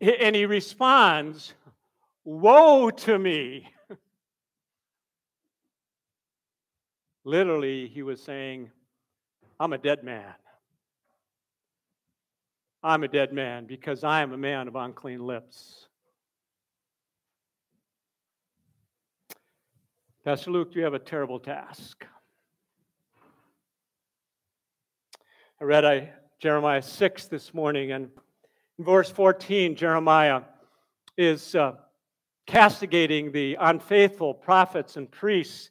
And 0.00 0.34
he 0.34 0.46
responds, 0.46 1.54
Woe 2.24 2.90
to 2.90 3.18
me! 3.18 3.68
Literally, 7.24 7.88
he 7.88 8.02
was 8.02 8.22
saying, 8.22 8.70
I'm 9.58 9.72
a 9.72 9.78
dead 9.78 10.02
man. 10.02 10.34
I'm 12.84 13.04
a 13.04 13.08
dead 13.08 13.32
man 13.32 13.66
because 13.66 14.02
I 14.02 14.22
am 14.22 14.32
a 14.32 14.36
man 14.36 14.66
of 14.66 14.74
unclean 14.74 15.24
lips. 15.24 15.86
Pastor 20.24 20.50
Luke, 20.50 20.74
you 20.74 20.82
have 20.82 20.94
a 20.94 20.98
terrible 20.98 21.38
task. 21.38 22.04
I 25.60 25.64
read 25.64 25.84
I, 25.84 26.10
Jeremiah 26.40 26.82
6 26.82 27.26
this 27.26 27.54
morning, 27.54 27.92
and 27.92 28.10
in 28.78 28.84
verse 28.84 29.10
14, 29.10 29.76
Jeremiah 29.76 30.42
is 31.16 31.54
uh, 31.54 31.74
castigating 32.46 33.30
the 33.30 33.56
unfaithful 33.60 34.34
prophets 34.34 34.96
and 34.96 35.08
priests. 35.08 35.70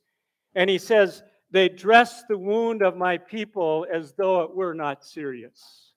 And 0.56 0.70
he 0.70 0.78
says, 0.78 1.24
They 1.52 1.68
dress 1.68 2.24
the 2.30 2.38
wound 2.38 2.82
of 2.82 2.96
my 2.96 3.18
people 3.18 3.86
as 3.94 4.14
though 4.14 4.44
it 4.44 4.56
were 4.56 4.74
not 4.74 5.04
serious. 5.04 5.91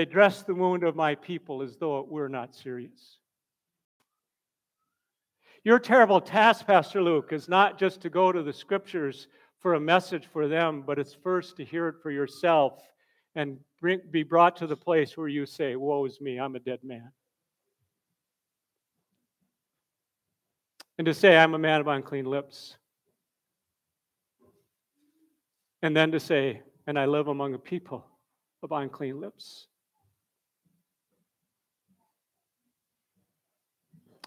They 0.00 0.06
dress 0.06 0.42
the 0.42 0.54
wound 0.54 0.82
of 0.82 0.96
my 0.96 1.14
people 1.14 1.60
as 1.60 1.76
though 1.76 1.98
it 1.98 2.08
were 2.08 2.30
not 2.30 2.54
serious. 2.54 3.18
Your 5.62 5.78
terrible 5.78 6.22
task, 6.22 6.66
Pastor 6.66 7.02
Luke, 7.02 7.34
is 7.34 7.50
not 7.50 7.78
just 7.78 8.00
to 8.00 8.08
go 8.08 8.32
to 8.32 8.42
the 8.42 8.50
scriptures 8.50 9.28
for 9.58 9.74
a 9.74 9.80
message 9.80 10.26
for 10.32 10.48
them, 10.48 10.84
but 10.86 10.98
it's 10.98 11.12
first 11.12 11.58
to 11.58 11.66
hear 11.66 11.88
it 11.88 11.96
for 12.02 12.10
yourself 12.10 12.80
and 13.34 13.58
bring, 13.78 14.00
be 14.10 14.22
brought 14.22 14.56
to 14.56 14.66
the 14.66 14.74
place 14.74 15.18
where 15.18 15.28
you 15.28 15.44
say, 15.44 15.76
Woe 15.76 16.06
is 16.06 16.18
me, 16.18 16.40
I'm 16.40 16.56
a 16.56 16.60
dead 16.60 16.78
man. 16.82 17.12
And 20.96 21.04
to 21.04 21.12
say, 21.12 21.36
I'm 21.36 21.52
a 21.52 21.58
man 21.58 21.82
of 21.82 21.88
unclean 21.88 22.24
lips. 22.24 22.74
And 25.82 25.94
then 25.94 26.10
to 26.12 26.20
say, 26.20 26.62
And 26.86 26.98
I 26.98 27.04
live 27.04 27.28
among 27.28 27.52
a 27.52 27.58
people 27.58 28.06
of 28.62 28.72
unclean 28.72 29.20
lips. 29.20 29.66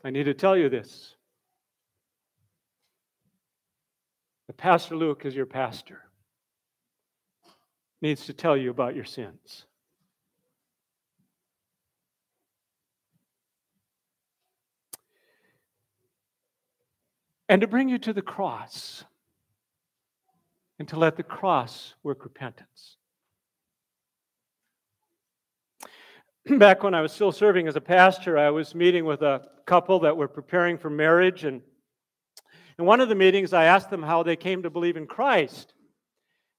I 0.03 0.09
need 0.09 0.25
to 0.25 0.33
tell 0.33 0.57
you 0.57 0.69
this. 0.69 1.15
The 4.47 4.53
Pastor 4.53 4.95
Luke 4.95 5.25
is 5.25 5.35
your 5.35 5.45
pastor. 5.45 6.01
Needs 8.01 8.25
to 8.25 8.33
tell 8.33 8.57
you 8.57 8.69
about 8.69 8.95
your 8.95 9.05
sins. 9.05 9.65
And 17.47 17.61
to 17.61 17.67
bring 17.67 17.87
you 17.87 17.97
to 17.99 18.13
the 18.13 18.21
cross 18.21 19.05
and 20.79 20.87
to 20.89 20.97
let 20.97 21.15
the 21.15 21.23
cross 21.23 21.93
work 22.03 22.23
repentance. 22.23 22.97
back 26.57 26.83
when 26.83 26.93
I 26.93 26.99
was 26.99 27.13
still 27.13 27.31
serving 27.31 27.69
as 27.69 27.77
a 27.77 27.81
pastor, 27.81 28.37
I 28.37 28.49
was 28.49 28.75
meeting 28.75 29.05
with 29.05 29.21
a 29.21 29.47
couple 29.65 29.99
that 29.99 30.17
were 30.17 30.27
preparing 30.27 30.77
for 30.77 30.89
marriage. 30.89 31.45
And 31.45 31.61
in 32.77 32.83
one 32.83 32.99
of 32.99 33.07
the 33.07 33.15
meetings, 33.15 33.53
I 33.53 33.65
asked 33.65 33.89
them 33.89 34.03
how 34.03 34.23
they 34.23 34.35
came 34.35 34.63
to 34.63 34.69
believe 34.69 34.97
in 34.97 35.07
Christ. 35.07 35.73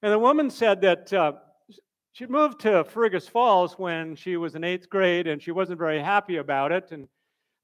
And 0.03 0.11
the 0.11 0.19
woman 0.19 0.49
said 0.49 0.81
that 0.81 1.13
uh, 1.13 1.33
she'd 2.13 2.31
moved 2.31 2.61
to 2.61 2.85
Fergus 2.85 3.29
Falls 3.29 3.75
when 3.79 4.17
she 4.17 4.39
was 4.39 4.55
in 4.55 4.65
eighth 4.65 4.89
grade 4.89 5.27
and 5.27 5.43
she 5.43 5.51
wasn't 5.51 5.79
very 5.79 6.01
happy 6.01 6.39
about 6.39 6.73
it. 6.73 6.91
And 6.91 7.07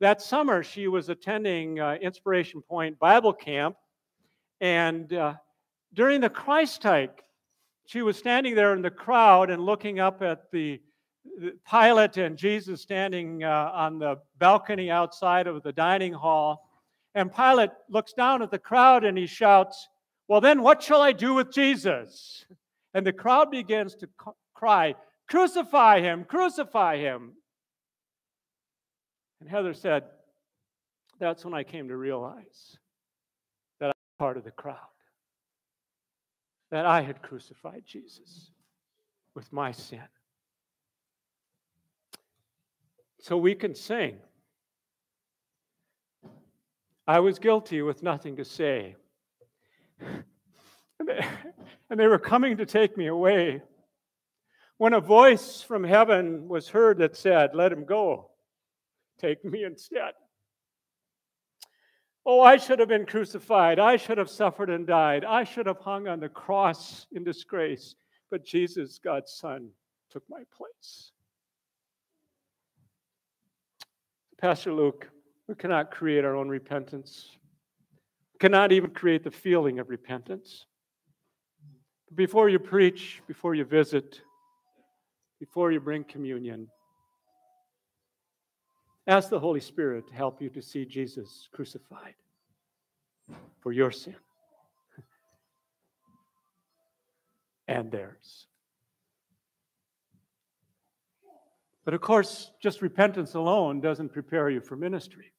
that 0.01 0.21
summer, 0.21 0.63
she 0.63 0.89
was 0.89 1.09
attending 1.09 1.81
uh, 1.81 1.95
Inspiration 2.03 2.61
Point 2.61 2.99
Bible 2.99 3.33
Camp. 3.33 3.77
And 4.61 5.11
uh, 5.15 5.35
during 5.95 6.21
the 6.21 6.29
Christ 6.29 6.83
hike, 6.83 7.23
she 7.87 8.03
was 8.03 8.19
standing 8.19 8.55
there 8.55 8.75
in 8.75 8.83
the 8.83 8.91
crowd 8.91 9.49
and 9.49 9.65
looking 9.65 10.01
up 10.01 10.21
at 10.21 10.51
the 10.53 10.81
Pilate 11.71 12.17
and 12.17 12.37
Jesus 12.37 12.81
standing 12.81 13.45
uh, 13.45 13.71
on 13.75 13.99
the 13.99 14.17
balcony 14.39 14.91
outside 14.91 15.47
of 15.47 15.63
the 15.63 15.73
dining 15.73 16.13
hall. 16.13 16.69
And 17.15 17.35
Pilate 17.35 17.71
looks 17.89 18.13
down 18.13 18.43
at 18.43 18.51
the 18.51 18.59
crowd 18.59 19.05
and 19.05 19.17
he 19.19 19.27
shouts, 19.27 19.89
Well, 20.29 20.41
then 20.41 20.63
what 20.63 20.83
shall 20.83 21.03
I 21.03 21.13
do 21.13 21.35
with 21.35 21.53
Jesus? 21.53 22.45
And 22.95 23.07
the 23.07 23.13
crowd 23.13 23.51
begins 23.51 23.95
to 23.97 24.09
cry, 24.55 24.95
Crucify 25.29 26.01
him, 26.01 26.25
crucify 26.25 26.97
him. 26.97 27.33
And 29.41 29.49
Heather 29.49 29.75
said, 29.75 30.05
That's 31.19 31.45
when 31.45 31.55
I 31.55 31.65
came 31.65 31.89
to 31.89 31.97
realize 31.97 32.77
that 33.79 33.87
I 33.87 33.89
was 33.89 34.19
part 34.19 34.37
of 34.37 34.45
the 34.45 34.51
crowd, 34.51 34.77
that 36.71 36.87
I 36.87 37.03
had 37.03 37.23
crucified 37.23 37.83
Jesus 37.87 38.51
with 39.35 39.53
my 39.53 39.73
sin. 39.73 40.01
So 43.21 43.37
we 43.37 43.55
can 43.55 43.75
sing. 43.75 44.19
I 47.07 47.21
was 47.21 47.39
guilty 47.39 47.83
with 47.83 48.03
nothing 48.03 48.37
to 48.37 48.45
say. 48.45 48.97
And 51.91 51.99
they 51.99 52.07
were 52.07 52.21
coming 52.21 52.57
to 52.59 52.67
take 52.67 52.97
me 52.97 53.09
away. 53.09 53.63
When 54.79 54.95
a 54.95 55.01
voice 55.01 55.61
from 55.61 55.83
heaven 55.83 56.49
was 56.49 56.69
heard 56.69 56.99
that 56.99 57.17
said, 57.17 57.51
Let 57.53 57.73
him 57.73 57.85
go, 57.85 58.31
take 59.19 59.45
me 59.45 59.65
instead. 59.65 60.13
Oh, 62.25 62.41
I 62.43 62.59
should 62.59 62.79
have 62.79 62.89
been 62.89 63.07
crucified. 63.07 63.79
I 63.79 63.97
should 63.97 64.19
have 64.19 64.31
suffered 64.31 64.71
and 64.71 64.87
died. 64.87 65.25
I 65.25 65.43
should 65.43 65.67
have 65.67 65.79
hung 65.79 66.07
on 66.07 66.21
the 66.21 66.29
cross 66.29 67.07
in 67.13 67.25
disgrace. 67.25 67.97
But 68.31 68.45
Jesus, 68.45 69.01
God's 69.03 69.33
Son, 69.33 69.71
took 70.11 70.23
my 70.31 70.43
place. 70.57 71.13
Pastor 74.41 74.73
Luke, 74.73 75.07
we 75.49 75.55
cannot 75.55 75.91
create 75.91 76.25
our 76.25 76.35
own 76.35 76.49
repentance, 76.49 77.37
we 78.33 78.39
cannot 78.39 78.73
even 78.73 78.89
create 78.89 79.23
the 79.23 79.31
feeling 79.31 79.79
of 79.79 79.91
repentance. 79.91 80.65
Before 82.15 82.49
you 82.49 82.59
preach, 82.59 83.21
before 83.29 83.55
you 83.55 83.67
visit, 83.67 84.23
before 85.39 85.73
you 85.73 85.79
bring 85.79 86.05
communion, 86.05 86.69
ask 89.07 89.29
the 89.29 89.39
Holy 89.39 89.61
Spirit 89.61 90.09
to 90.09 90.15
help 90.15 90.41
you 90.41 90.49
to 90.49 90.63
see 90.63 90.87
Jesus 90.87 91.51
crucified 91.53 92.15
for 93.61 93.73
your 93.73 93.91
sin 93.91 94.17
and 97.69 97.93
theirs. 97.93 98.47
But 101.85 101.95
of 101.95 102.01
course, 102.01 102.51
just 102.63 102.83
repentance 102.83 103.35
alone 103.35 103.81
doesn't 103.81 104.13
prepare 104.13 104.51
you 104.51 104.61
for 104.61 104.77
ministry. 104.77 105.33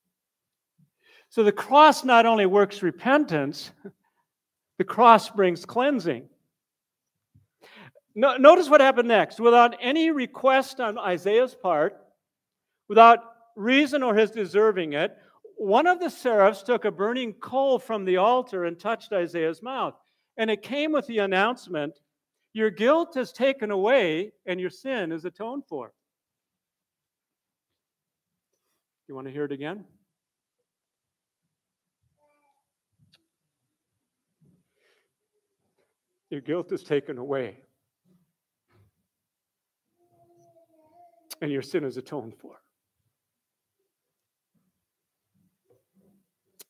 So 1.29 1.43
the 1.43 1.51
cross 1.51 2.03
not 2.03 2.25
only 2.25 2.45
works 2.45 2.83
repentance, 2.83 3.71
the 4.77 4.83
cross 4.83 5.29
brings 5.29 5.65
cleansing. 5.65 6.27
No, 8.15 8.35
notice 8.35 8.69
what 8.69 8.81
happened 8.81 9.07
next. 9.07 9.39
Without 9.39 9.77
any 9.79 10.11
request 10.11 10.81
on 10.81 10.97
Isaiah's 10.97 11.55
part, 11.55 11.97
without 12.89 13.19
reason 13.55 14.03
or 14.03 14.15
his 14.15 14.31
deserving 14.31 14.93
it, 14.93 15.15
one 15.55 15.87
of 15.87 15.99
the 15.99 16.09
seraphs 16.09 16.63
took 16.63 16.85
a 16.85 16.91
burning 16.91 17.33
coal 17.33 17.79
from 17.79 18.03
the 18.03 18.17
altar 18.17 18.65
and 18.65 18.79
touched 18.79 19.13
Isaiah's 19.13 19.61
mouth. 19.61 19.93
And 20.37 20.49
it 20.49 20.63
came 20.63 20.91
with 20.91 21.07
the 21.07 21.19
announcement 21.19 21.99
Your 22.53 22.69
guilt 22.69 23.15
is 23.15 23.31
taken 23.31 23.71
away 23.71 24.33
and 24.45 24.59
your 24.59 24.69
sin 24.69 25.13
is 25.13 25.23
atoned 25.23 25.63
for. 25.69 25.93
You 29.11 29.15
want 29.15 29.27
to 29.27 29.33
hear 29.33 29.43
it 29.43 29.51
again? 29.51 29.83
Your 36.29 36.39
guilt 36.39 36.71
is 36.71 36.81
taken 36.81 37.17
away, 37.17 37.57
and 41.41 41.51
your 41.51 41.61
sin 41.61 41.83
is 41.83 41.97
atoned 41.97 42.35
for. 42.39 42.55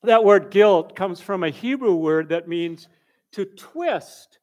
That 0.02 0.24
word 0.24 0.50
guilt 0.50 0.96
comes 0.96 1.20
from 1.20 1.44
a 1.44 1.50
Hebrew 1.50 1.94
word 1.94 2.30
that 2.30 2.48
means 2.48 2.88
to 3.34 3.44
twist. 3.44 4.40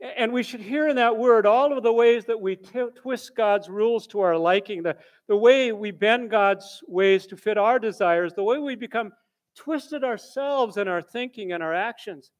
And 0.00 0.32
we 0.32 0.44
should 0.44 0.60
hear 0.60 0.88
in 0.88 0.96
that 0.96 1.16
word 1.16 1.44
all 1.44 1.76
of 1.76 1.82
the 1.82 1.92
ways 1.92 2.24
that 2.26 2.40
we 2.40 2.54
t- 2.54 2.86
twist 2.94 3.34
God's 3.36 3.68
rules 3.68 4.06
to 4.08 4.20
our 4.20 4.38
liking, 4.38 4.82
the, 4.82 4.96
the 5.26 5.36
way 5.36 5.72
we 5.72 5.90
bend 5.90 6.30
God's 6.30 6.80
ways 6.86 7.26
to 7.26 7.36
fit 7.36 7.58
our 7.58 7.80
desires, 7.80 8.32
the 8.32 8.44
way 8.44 8.58
we 8.58 8.76
become 8.76 9.10
twisted 9.56 10.04
ourselves 10.04 10.76
in 10.76 10.86
our 10.86 11.02
thinking 11.02 11.52
and 11.52 11.62
our 11.62 11.74
actions. 11.74 12.30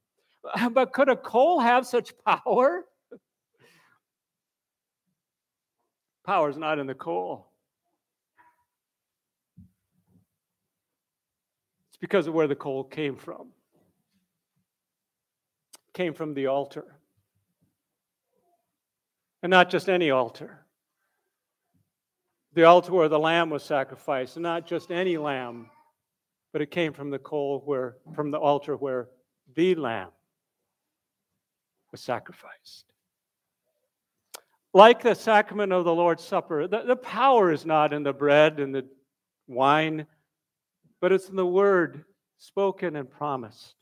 But 0.72 0.92
could 0.92 1.08
a 1.08 1.16
coal 1.16 1.58
have 1.58 1.84
such 1.84 2.12
power? 2.24 2.84
Power 6.24 6.48
is 6.48 6.56
not 6.56 6.78
in 6.78 6.86
the 6.86 6.94
coal. 6.94 7.50
It's 11.88 11.96
because 12.00 12.28
of 12.28 12.34
where 12.34 12.46
the 12.46 12.54
coal 12.54 12.84
came 12.84 13.16
from. 13.16 13.48
It 15.88 15.94
came 15.94 16.14
from 16.14 16.34
the 16.34 16.46
altar. 16.46 16.97
And 19.42 19.50
not 19.50 19.70
just 19.70 19.88
any 19.88 20.10
altar. 20.10 20.64
The 22.54 22.64
altar 22.64 22.92
where 22.92 23.08
the 23.08 23.18
lamb 23.18 23.50
was 23.50 23.62
sacrificed, 23.62 24.36
and 24.36 24.42
not 24.42 24.66
just 24.66 24.90
any 24.90 25.16
lamb, 25.16 25.70
but 26.52 26.62
it 26.62 26.70
came 26.70 26.92
from 26.92 27.10
the 27.10 27.18
coal 27.18 27.62
where 27.64 27.96
from 28.14 28.30
the 28.30 28.38
altar 28.38 28.76
where 28.76 29.08
the 29.54 29.74
lamb 29.74 30.10
was 31.92 32.00
sacrificed. 32.00 32.84
Like 34.74 35.02
the 35.02 35.14
sacrament 35.14 35.72
of 35.72 35.84
the 35.84 35.94
Lord's 35.94 36.24
Supper, 36.24 36.66
the, 36.66 36.82
the 36.82 36.96
power 36.96 37.52
is 37.52 37.64
not 37.64 37.92
in 37.92 38.02
the 38.02 38.12
bread 38.12 38.60
and 38.60 38.74
the 38.74 38.86
wine, 39.46 40.06
but 41.00 41.12
it's 41.12 41.28
in 41.28 41.36
the 41.36 41.46
word 41.46 42.04
spoken 42.38 42.96
and 42.96 43.10
promised. 43.10 43.74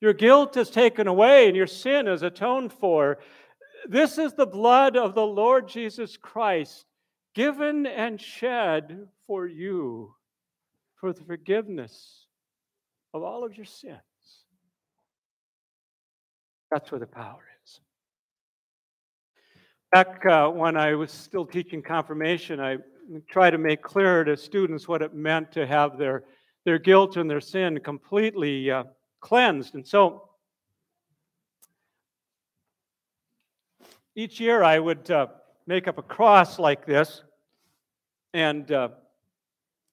Your 0.00 0.12
guilt 0.12 0.56
is 0.56 0.68
taken 0.68 1.06
away 1.06 1.46
and 1.46 1.56
your 1.56 1.68
sin 1.68 2.08
is 2.08 2.22
atoned 2.22 2.72
for. 2.72 3.18
This 3.88 4.18
is 4.18 4.34
the 4.34 4.46
blood 4.46 4.96
of 4.96 5.14
the 5.14 5.26
Lord 5.26 5.68
Jesus 5.68 6.16
Christ, 6.16 6.86
given 7.34 7.86
and 7.86 8.20
shed 8.20 9.08
for 9.26 9.46
you 9.46 10.14
for 10.96 11.12
the 11.12 11.24
forgiveness 11.24 12.26
of 13.12 13.22
all 13.22 13.44
of 13.44 13.56
your 13.56 13.66
sins. 13.66 13.98
That's 16.70 16.90
where 16.90 17.00
the 17.00 17.06
power 17.06 17.42
is. 17.64 17.80
Back 19.90 20.24
uh, 20.24 20.48
when 20.48 20.76
I 20.76 20.94
was 20.94 21.10
still 21.10 21.44
teaching 21.44 21.82
confirmation, 21.82 22.60
I 22.60 22.78
tried 23.28 23.50
to 23.50 23.58
make 23.58 23.82
clear 23.82 24.24
to 24.24 24.36
students 24.36 24.88
what 24.88 25.02
it 25.02 25.12
meant 25.12 25.52
to 25.52 25.66
have 25.66 25.98
their, 25.98 26.24
their 26.64 26.78
guilt 26.78 27.16
and 27.16 27.28
their 27.28 27.40
sin 27.40 27.80
completely 27.80 28.70
uh, 28.70 28.84
cleansed. 29.20 29.74
And 29.74 29.86
so 29.86 30.28
each 34.14 34.40
year 34.40 34.62
I 34.62 34.78
would 34.78 35.10
uh, 35.10 35.28
make 35.66 35.88
up 35.88 35.98
a 35.98 36.02
cross 36.02 36.58
like 36.58 36.84
this, 36.84 37.22
and 38.34 38.70
uh, 38.70 38.88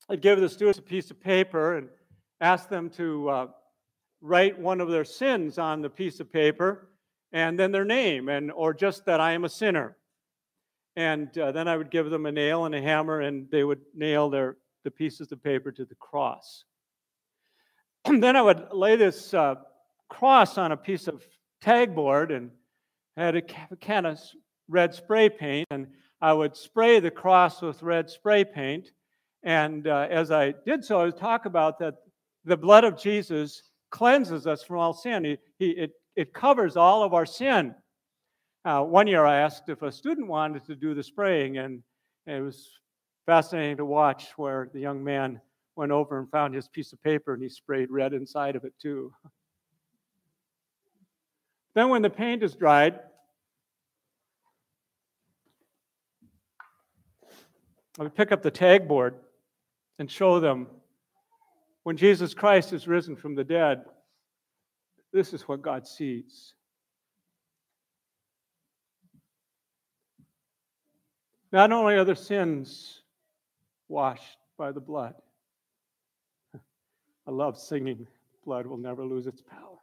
I'd 0.10 0.21
give 0.21 0.39
the 0.39 0.49
students 0.49 0.79
a 0.79 0.82
piece 0.82 1.10
of 1.12 1.21
paper 1.21 1.77
and 1.77 1.89
ask 2.41 2.69
them 2.69 2.89
to 2.91 3.29
uh, 3.29 3.47
write 4.21 4.60
one 4.60 4.82
of 4.82 4.89
their 4.89 5.05
sins 5.05 5.58
on 5.58 5.82
the 5.82 5.89
piece 5.89 6.19
of 6.19 6.32
paper, 6.32 6.89
and 7.32 7.58
then 7.58 7.71
their 7.71 7.86
name, 7.86 8.27
and 8.27 8.51
or 8.51 8.73
just 8.73 9.05
that 9.05 9.21
I 9.21 9.32
am 9.32 9.45
a 9.45 9.49
sinner. 9.49 9.95
And 10.95 11.36
uh, 11.38 11.53
then 11.53 11.67
I 11.67 11.77
would 11.77 11.91
give 11.91 12.10
them 12.10 12.25
a 12.25 12.32
nail 12.32 12.65
and 12.65 12.75
a 12.75 12.82
hammer, 12.82 13.21
and 13.21 13.49
they 13.51 13.63
would 13.63 13.82
nail 13.95 14.29
their 14.29 14.58
the 14.84 14.91
pieces 14.91 15.32
of 15.32 15.43
paper 15.43 15.71
to 15.71 15.86
the 15.86 15.95
cross. 15.95 16.65
And 18.05 18.21
then 18.23 18.36
I 18.36 18.41
would 18.41 18.67
lay 18.73 18.95
this 18.95 19.34
uh, 19.34 19.55
cross 20.10 20.58
on 20.58 20.71
a 20.71 20.77
piece 20.77 21.08
of 21.08 21.25
tagboard 21.62 22.32
and 22.32 22.51
had 23.19 23.36
a 23.36 23.41
can 23.41 24.05
of 24.05 24.19
red 24.67 24.93
spray 24.93 25.29
paint, 25.29 25.67
and 25.71 25.88
I 26.21 26.34
would 26.34 26.55
spray 26.55 26.99
the 26.99 27.12
cross 27.12 27.62
with 27.62 27.82
red 27.82 28.10
spray 28.10 28.43
paint. 28.43 28.91
And 29.43 29.88
uh, 29.88 30.08
as 30.10 30.32
I 30.32 30.53
did 30.65 30.84
so, 30.84 30.99
I 30.99 31.05
would 31.05 31.17
talk 31.17 31.45
about 31.45 31.79
that 31.79 31.95
the 32.45 32.58
blood 32.58 32.84
of 32.84 32.97
Jesus 32.97 33.63
cleanses 33.89 34.47
us 34.47 34.63
from 34.63 34.77
all 34.77 34.93
sin. 34.93 35.23
He, 35.23 35.38
he, 35.58 35.71
it, 35.71 35.91
it 36.15 36.34
covers 36.34 36.77
all 36.77 37.03
of 37.03 37.13
our 37.13 37.25
sin. 37.25 37.73
Uh, 38.65 38.84
one 38.84 39.08
year 39.08 39.25
I 39.25 39.39
asked 39.39 39.69
if 39.69 39.82
a 39.82 39.91
student 39.91 40.27
wanted 40.27 40.65
to 40.65 40.75
do 40.75 40.93
the 40.93 41.03
spraying, 41.03 41.58
and 41.58 41.82
it 42.27 42.41
was 42.41 42.69
fascinating 43.25 43.77
to 43.77 43.86
watch 43.86 44.27
where 44.36 44.69
the 44.73 44.79
young 44.79 45.03
man 45.03 45.39
went 45.75 45.91
over 45.91 46.19
and 46.19 46.29
found 46.29 46.53
his 46.53 46.67
piece 46.67 46.91
of 46.91 47.01
paper 47.03 47.34
and 47.34 47.41
he 47.41 47.47
sprayed 47.47 47.89
red 47.89 48.13
inside 48.13 48.55
of 48.55 48.65
it 48.65 48.73
too. 48.82 49.13
Then, 51.73 51.89
when 51.89 52.01
the 52.01 52.10
paint 52.10 52.43
is 52.43 52.55
dried, 52.55 52.99
I 57.99 58.03
would 58.03 58.15
pick 58.15 58.31
up 58.31 58.41
the 58.41 58.51
tag 58.51 58.88
board 58.88 59.15
and 59.99 60.09
show 60.09 60.39
them 60.39 60.67
when 61.83 61.97
Jesus 61.97 62.33
Christ 62.33 62.71
is 62.71 62.88
risen 62.88 63.15
from 63.15 63.35
the 63.35 63.43
dead, 63.43 63.83
this 65.12 65.33
is 65.33 65.47
what 65.47 65.62
God 65.62 65.85
sees. 65.85 66.53
Not 71.51 71.71
only 71.71 71.95
are 71.95 72.05
their 72.05 72.15
sins 72.15 73.01
washed 73.88 74.38
by 74.57 74.71
the 74.71 74.79
blood, 74.79 75.15
I 77.27 77.31
love 77.31 77.57
singing, 77.57 78.07
blood 78.45 78.65
will 78.65 78.77
never 78.77 79.03
lose 79.03 79.25
its 79.27 79.41
power, 79.41 79.79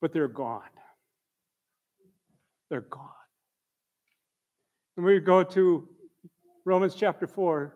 but 0.00 0.12
they're 0.12 0.28
gone. 0.28 0.62
They're 2.68 2.82
gone. 2.82 3.23
And 4.96 5.04
we 5.04 5.18
go 5.18 5.42
to 5.42 5.88
Romans 6.64 6.94
chapter 6.94 7.26
4. 7.26 7.74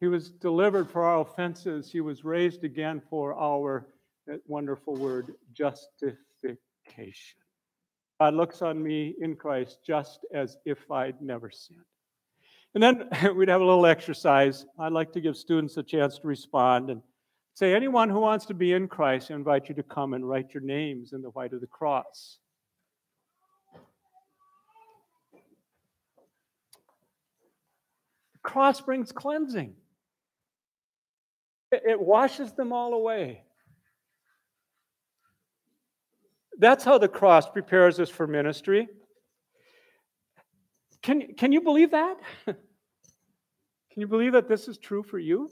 He 0.00 0.06
was 0.06 0.30
delivered 0.30 0.88
for 0.90 1.04
our 1.04 1.20
offenses. 1.20 1.92
He 1.92 2.00
was 2.00 2.24
raised 2.24 2.64
again 2.64 3.02
for 3.10 3.34
our, 3.34 3.86
wonderful 4.46 4.96
word, 4.96 5.34
justification. 5.52 6.18
God 8.18 8.32
looks 8.32 8.62
on 8.62 8.82
me 8.82 9.14
in 9.20 9.36
Christ 9.36 9.80
just 9.86 10.24
as 10.32 10.56
if 10.64 10.90
I'd 10.90 11.20
never 11.20 11.50
sinned. 11.50 11.80
And 12.74 12.82
then 12.82 13.08
we'd 13.36 13.50
have 13.50 13.60
a 13.60 13.64
little 13.64 13.84
exercise. 13.84 14.64
I'd 14.78 14.92
like 14.92 15.12
to 15.12 15.20
give 15.20 15.36
students 15.36 15.76
a 15.76 15.82
chance 15.82 16.18
to 16.18 16.26
respond 16.26 16.88
and 16.88 17.02
say, 17.54 17.74
anyone 17.74 18.08
who 18.08 18.20
wants 18.20 18.46
to 18.46 18.54
be 18.54 18.72
in 18.72 18.88
Christ, 18.88 19.30
I 19.30 19.34
invite 19.34 19.68
you 19.68 19.74
to 19.74 19.82
come 19.82 20.14
and 20.14 20.26
write 20.26 20.54
your 20.54 20.62
names 20.62 21.12
in 21.12 21.20
the 21.20 21.30
white 21.30 21.52
of 21.52 21.60
the 21.60 21.66
cross. 21.66 22.38
Cross 28.46 28.80
brings 28.80 29.10
cleansing, 29.10 29.74
it 31.72 32.00
washes 32.00 32.52
them 32.52 32.72
all 32.72 32.94
away. 32.94 33.42
That's 36.58 36.84
how 36.84 36.96
the 36.96 37.08
cross 37.08 37.50
prepares 37.50 38.00
us 38.00 38.08
for 38.08 38.26
ministry. 38.26 38.88
Can, 41.02 41.34
can 41.34 41.52
you 41.52 41.60
believe 41.60 41.90
that? 41.90 42.16
can 42.46 42.56
you 43.96 44.06
believe 44.06 44.32
that 44.32 44.48
this 44.48 44.68
is 44.68 44.78
true 44.78 45.02
for 45.02 45.18
you? 45.18 45.50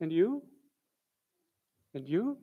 And 0.00 0.12
you? 0.12 0.42
And 1.94 2.06
you? 2.06 2.36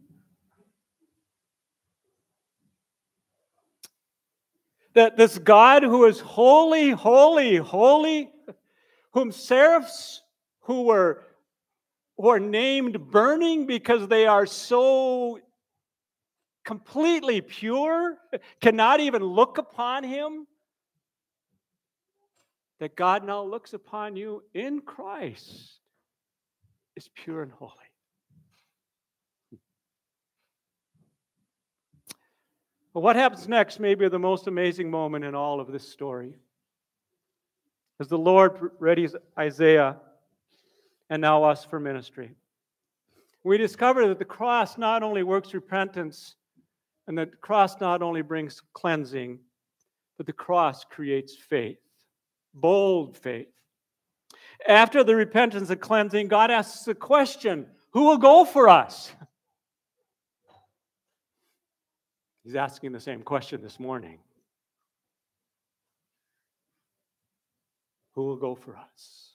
That 4.95 5.17
this 5.17 5.37
God 5.37 5.83
who 5.83 6.05
is 6.05 6.19
holy, 6.19 6.89
holy, 6.89 7.57
holy, 7.57 8.31
whom 9.11 9.31
seraphs 9.31 10.23
who 10.61 10.83
were 10.83 11.21
who 12.17 12.29
are 12.29 12.39
named 12.39 13.11
burning 13.11 13.65
because 13.65 14.07
they 14.07 14.25
are 14.25 14.45
so 14.45 15.39
completely 16.63 17.41
pure, 17.41 18.17
cannot 18.61 18.99
even 18.99 19.23
look 19.23 19.57
upon 19.57 20.03
him, 20.03 20.47
that 22.79 22.95
God 22.95 23.25
now 23.25 23.43
looks 23.43 23.73
upon 23.73 24.15
you 24.15 24.43
in 24.53 24.81
Christ 24.81 25.79
is 26.95 27.09
pure 27.15 27.43
and 27.43 27.51
holy. 27.51 27.73
But 32.95 33.01
what 33.01 33.17
happens 33.17 33.49
next 33.49 33.81
may 33.81 33.93
be 33.93 34.07
the 34.07 34.17
most 34.17 34.47
amazing 34.47 34.89
moment 34.89 35.25
in 35.25 35.35
all 35.35 35.59
of 35.59 35.69
this 35.69 35.85
story. 35.85 36.33
As 37.99 38.07
the 38.07 38.17
Lord 38.17 38.53
readies 38.79 39.13
Isaiah 39.37 39.97
and 41.09 41.21
now 41.21 41.43
us 41.43 41.65
for 41.65 41.77
ministry. 41.77 42.31
We 43.43 43.57
discover 43.57 44.07
that 44.07 44.17
the 44.17 44.23
cross 44.23 44.77
not 44.77 45.03
only 45.03 45.23
works 45.23 45.53
repentance, 45.53 46.35
and 47.05 47.17
the 47.17 47.25
cross 47.25 47.81
not 47.81 48.01
only 48.01 48.21
brings 48.21 48.61
cleansing, 48.71 49.39
but 50.15 50.25
the 50.25 50.31
cross 50.31 50.85
creates 50.85 51.35
faith, 51.35 51.79
bold 52.53 53.17
faith. 53.17 53.49
After 54.65 55.03
the 55.03 55.17
repentance 55.17 55.69
and 55.69 55.81
cleansing, 55.81 56.29
God 56.29 56.49
asks 56.49 56.85
the 56.85 56.95
question 56.95 57.67
who 57.91 58.05
will 58.05 58.17
go 58.17 58.45
for 58.45 58.69
us? 58.69 59.11
He's 62.45 62.55
asking 62.55 62.91
the 62.91 62.99
same 62.99 63.23
question 63.23 63.63
this 63.63 63.79
morning. 63.79 64.19
Who 68.13 68.23
will 68.23 68.37
go 68.37 68.53
for 68.53 68.77
us? 68.77 69.31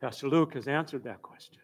Pastor 0.00 0.28
Luke 0.28 0.54
has 0.54 0.68
answered 0.68 1.04
that 1.04 1.22
question. 1.22 1.58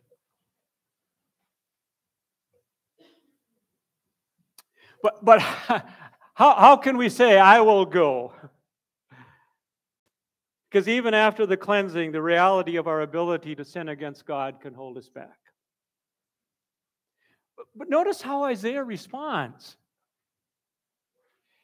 But, 5.03 5.25
but 5.25 5.41
how, 5.41 5.85
how 6.35 6.77
can 6.77 6.97
we 6.97 7.09
say, 7.09 7.39
I 7.39 7.61
will 7.61 7.87
go? 7.87 8.33
Because 10.69 10.89
even 10.89 11.15
after 11.15 11.47
the 11.47 11.57
cleansing, 11.57 12.11
the 12.11 12.21
reality 12.21 12.75
of 12.77 12.89
our 12.89 13.03
ability 13.03 13.55
to 13.55 13.65
sin 13.65 13.89
against 13.89 14.27
God 14.27 14.61
can 14.61 14.75
hold 14.75 14.99
us 14.99 15.09
back. 15.09 15.39
But, 17.77 17.91
notice 17.91 18.23
how 18.23 18.45
Isaiah 18.45 18.83
responds. 18.83 19.77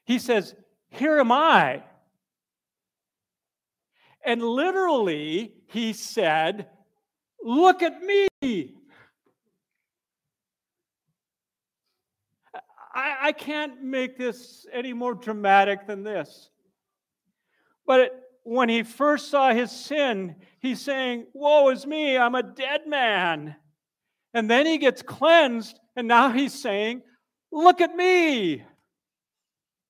He 0.04 0.18
says, 0.18 0.54
Here 0.90 1.18
am 1.18 1.32
I. 1.32 1.82
And 4.24 4.42
literally, 4.42 5.54
he 5.68 5.92
said, 5.92 6.68
Look 7.42 7.82
at 7.82 8.00
me. 8.02 8.28
I, 12.94 13.16
I 13.22 13.32
can't 13.32 13.82
make 13.82 14.18
this 14.18 14.66
any 14.72 14.92
more 14.92 15.14
dramatic 15.14 15.86
than 15.86 16.02
this. 16.02 16.50
But 17.86 18.00
it, 18.00 18.12
when 18.44 18.68
he 18.68 18.82
first 18.82 19.30
saw 19.30 19.52
his 19.52 19.70
sin, 19.70 20.36
he's 20.60 20.80
saying, 20.80 21.26
Woe 21.32 21.70
is 21.70 21.86
me, 21.86 22.16
I'm 22.16 22.34
a 22.34 22.42
dead 22.42 22.86
man. 22.86 23.56
And 24.34 24.50
then 24.50 24.66
he 24.66 24.78
gets 24.78 25.02
cleansed, 25.02 25.78
and 25.96 26.08
now 26.08 26.30
he's 26.30 26.54
saying, 26.54 27.02
Look 27.50 27.82
at 27.82 27.94
me. 27.94 28.64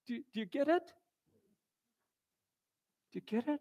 Do, 0.08 0.18
do 0.34 0.40
you 0.40 0.46
get 0.46 0.68
it? 0.68 0.82
Do 3.12 3.20
you 3.20 3.20
get 3.20 3.48
it? 3.48 3.60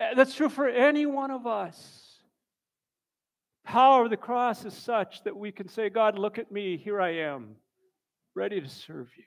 Uh, 0.00 0.14
that's 0.14 0.34
true 0.34 0.48
for 0.48 0.66
any 0.66 1.04
one 1.04 1.30
of 1.30 1.46
us. 1.46 2.20
Power 3.64 4.04
of 4.04 4.10
the 4.10 4.16
cross 4.16 4.64
is 4.64 4.74
such 4.74 5.24
that 5.24 5.36
we 5.36 5.50
can 5.50 5.68
say, 5.68 5.90
God, 5.90 6.18
look 6.18 6.38
at 6.38 6.52
me, 6.52 6.76
here 6.76 7.00
I 7.00 7.16
am, 7.16 7.56
ready 8.34 8.60
to 8.60 8.68
serve 8.68 9.08
you. 9.16 9.24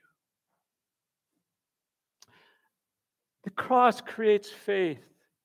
The 3.44 3.50
cross 3.50 4.00
creates 4.00 4.48
faith, 4.48 5.04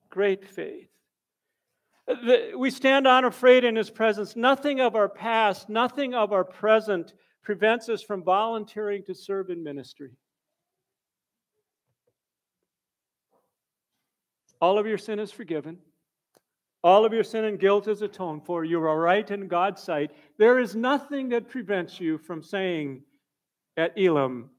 great 0.09 0.47
faith. 0.47 0.87
We 2.55 2.69
stand 2.69 3.07
unafraid 3.07 3.63
in 3.63 3.75
his 3.75 3.89
presence. 3.89 4.35
Nothing 4.35 4.79
of 4.79 4.95
our 4.95 5.09
past, 5.09 5.69
nothing 5.69 6.13
of 6.13 6.33
our 6.33 6.43
present 6.43 7.13
prevents 7.43 7.89
us 7.89 8.03
from 8.03 8.23
volunteering 8.23 9.03
to 9.05 9.15
serve 9.15 9.49
in 9.49 9.63
ministry. 9.63 10.11
All 14.61 14.77
of 14.77 14.85
your 14.85 14.97
sin 14.97 15.19
is 15.19 15.31
forgiven. 15.31 15.77
All 16.83 17.05
of 17.05 17.13
your 17.13 17.23
sin 17.23 17.45
and 17.45 17.59
guilt 17.59 17.87
is 17.87 18.03
atoned 18.03 18.45
for. 18.45 18.63
You 18.63 18.79
are 18.83 18.99
right 18.99 19.29
in 19.29 19.47
God's 19.47 19.81
sight. 19.81 20.11
There 20.37 20.59
is 20.59 20.75
nothing 20.75 21.29
that 21.29 21.49
prevents 21.49 21.99
you 21.99 22.19
from 22.19 22.43
saying 22.43 23.01
at 23.75 23.93
Elam, 23.97 24.51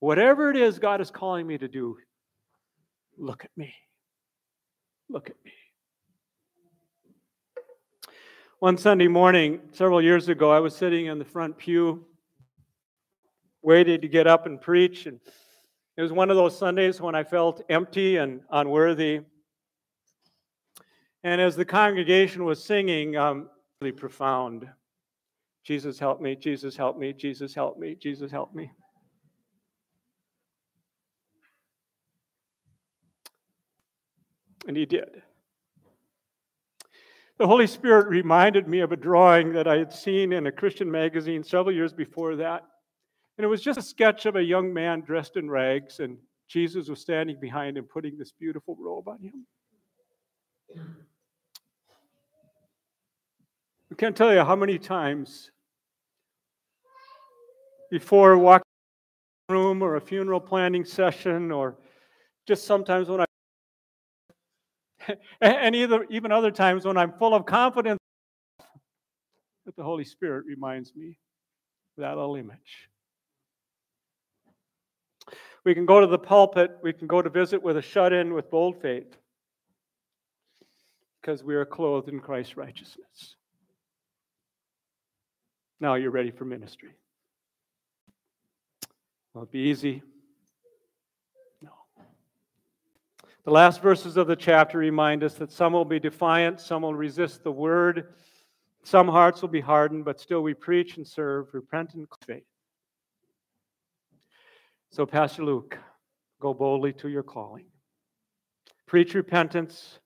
whatever 0.00 0.50
it 0.50 0.56
is 0.56 0.78
God 0.78 1.00
is 1.00 1.10
calling 1.10 1.46
me 1.46 1.58
to 1.58 1.68
do, 1.68 1.98
look 3.18 3.44
at 3.44 3.50
me. 3.56 3.74
Look 5.10 5.28
at 5.28 5.36
me. 5.44 5.52
One 8.60 8.76
Sunday 8.76 9.06
morning, 9.06 9.60
several 9.70 10.02
years 10.02 10.28
ago, 10.28 10.50
I 10.50 10.58
was 10.58 10.74
sitting 10.74 11.06
in 11.06 11.20
the 11.20 11.24
front 11.24 11.56
pew, 11.56 12.04
waiting 13.62 14.00
to 14.00 14.08
get 14.08 14.26
up 14.26 14.46
and 14.46 14.60
preach. 14.60 15.06
And 15.06 15.20
it 15.96 16.02
was 16.02 16.10
one 16.10 16.28
of 16.28 16.34
those 16.34 16.58
Sundays 16.58 17.00
when 17.00 17.14
I 17.14 17.22
felt 17.22 17.62
empty 17.68 18.16
and 18.16 18.40
unworthy. 18.50 19.20
And 21.22 21.40
as 21.40 21.54
the 21.54 21.64
congregation 21.64 22.44
was 22.44 22.60
singing, 22.60 23.16
um, 23.16 23.48
really 23.80 23.92
profound 23.92 24.68
Jesus, 25.62 25.96
help 25.96 26.20
me, 26.20 26.34
Jesus, 26.34 26.76
help 26.76 26.98
me, 26.98 27.12
Jesus, 27.12 27.54
help 27.54 27.78
me, 27.78 27.94
Jesus, 27.94 28.32
help 28.32 28.56
me. 28.56 28.72
And 34.66 34.76
he 34.76 34.84
did. 34.84 35.22
The 37.38 37.46
Holy 37.46 37.68
Spirit 37.68 38.08
reminded 38.08 38.66
me 38.66 38.80
of 38.80 38.90
a 38.90 38.96
drawing 38.96 39.52
that 39.52 39.68
I 39.68 39.78
had 39.78 39.92
seen 39.92 40.32
in 40.32 40.48
a 40.48 40.52
Christian 40.52 40.90
magazine 40.90 41.44
several 41.44 41.72
years 41.72 41.92
before 41.92 42.34
that. 42.34 42.64
And 43.36 43.44
it 43.44 43.48
was 43.48 43.62
just 43.62 43.78
a 43.78 43.82
sketch 43.82 44.26
of 44.26 44.34
a 44.34 44.42
young 44.42 44.74
man 44.74 45.02
dressed 45.02 45.36
in 45.36 45.48
rags, 45.48 46.00
and 46.00 46.18
Jesus 46.48 46.88
was 46.88 47.00
standing 47.00 47.38
behind 47.40 47.78
him, 47.78 47.84
putting 47.84 48.18
this 48.18 48.32
beautiful 48.32 48.76
robe 48.80 49.06
on 49.06 49.20
him. 49.22 49.46
I 53.92 53.94
can't 53.96 54.16
tell 54.16 54.34
you 54.34 54.42
how 54.44 54.56
many 54.56 54.76
times 54.76 55.52
before 57.88 58.36
walking 58.36 58.64
room 59.48 59.80
or 59.80 59.94
a 59.94 60.00
funeral 60.00 60.40
planning 60.40 60.84
session 60.84 61.52
or 61.52 61.76
just 62.46 62.64
sometimes 62.64 63.08
when 63.08 63.20
I 63.20 63.24
and 65.40 65.74
either 65.74 66.06
even 66.10 66.32
other 66.32 66.50
times 66.50 66.84
when 66.84 66.96
I'm 66.96 67.12
full 67.18 67.34
of 67.34 67.46
confidence 67.46 67.98
that 69.66 69.76
the 69.76 69.82
Holy 69.82 70.04
Spirit 70.04 70.46
reminds 70.46 70.94
me 70.94 71.18
that 71.96 72.16
little 72.16 72.36
image. 72.36 72.88
We 75.64 75.74
can 75.74 75.86
go 75.86 76.00
to 76.00 76.06
the 76.06 76.18
pulpit, 76.18 76.78
we 76.82 76.92
can 76.92 77.06
go 77.06 77.20
to 77.20 77.28
visit 77.28 77.62
with 77.62 77.76
a 77.76 77.82
shut 77.82 78.12
in 78.12 78.32
with 78.32 78.50
bold 78.50 78.80
faith 78.80 79.16
because 81.20 81.42
we 81.42 81.54
are 81.54 81.66
clothed 81.66 82.08
in 82.08 82.20
Christ's 82.20 82.56
righteousness. 82.56 83.36
Now 85.80 85.94
you're 85.94 86.10
ready 86.10 86.30
for 86.30 86.44
ministry. 86.44 86.90
It 89.34 89.52
be 89.52 89.60
easy? 89.60 90.02
No. 91.62 91.70
The 93.48 93.54
last 93.54 93.80
verses 93.80 94.18
of 94.18 94.26
the 94.26 94.36
chapter 94.36 94.76
remind 94.76 95.24
us 95.24 95.32
that 95.36 95.50
some 95.50 95.72
will 95.72 95.86
be 95.86 95.98
defiant, 95.98 96.60
some 96.60 96.82
will 96.82 96.92
resist 96.92 97.42
the 97.42 97.50
word, 97.50 98.12
some 98.82 99.08
hearts 99.08 99.40
will 99.40 99.48
be 99.48 99.62
hardened, 99.62 100.04
but 100.04 100.20
still 100.20 100.42
we 100.42 100.52
preach 100.52 100.98
and 100.98 101.06
serve 101.06 101.46
repentant 101.54 102.10
faith. 102.26 102.44
So, 104.90 105.06
Pastor 105.06 105.46
Luke, 105.46 105.78
go 106.42 106.52
boldly 106.52 106.92
to 106.92 107.08
your 107.08 107.22
calling. 107.22 107.64
Preach 108.84 109.14
repentance, 109.14 109.98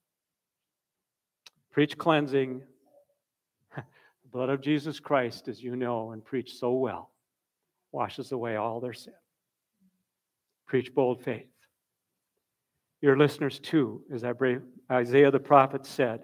preach 1.72 1.98
cleansing. 1.98 2.62
The 3.76 4.28
blood 4.30 4.50
of 4.50 4.60
Jesus 4.60 5.00
Christ, 5.00 5.48
as 5.48 5.60
you 5.60 5.74
know 5.74 6.12
and 6.12 6.24
preach 6.24 6.52
so 6.60 6.74
well, 6.74 7.10
washes 7.90 8.30
away 8.30 8.54
all 8.54 8.78
their 8.78 8.92
sin. 8.92 9.14
Preach 10.68 10.94
bold 10.94 11.24
faith. 11.24 11.51
Your 13.02 13.18
listeners, 13.18 13.58
too, 13.58 14.02
as 14.12 14.24
Isaiah 14.90 15.30
the 15.30 15.40
prophet 15.40 15.84
said, 15.84 16.20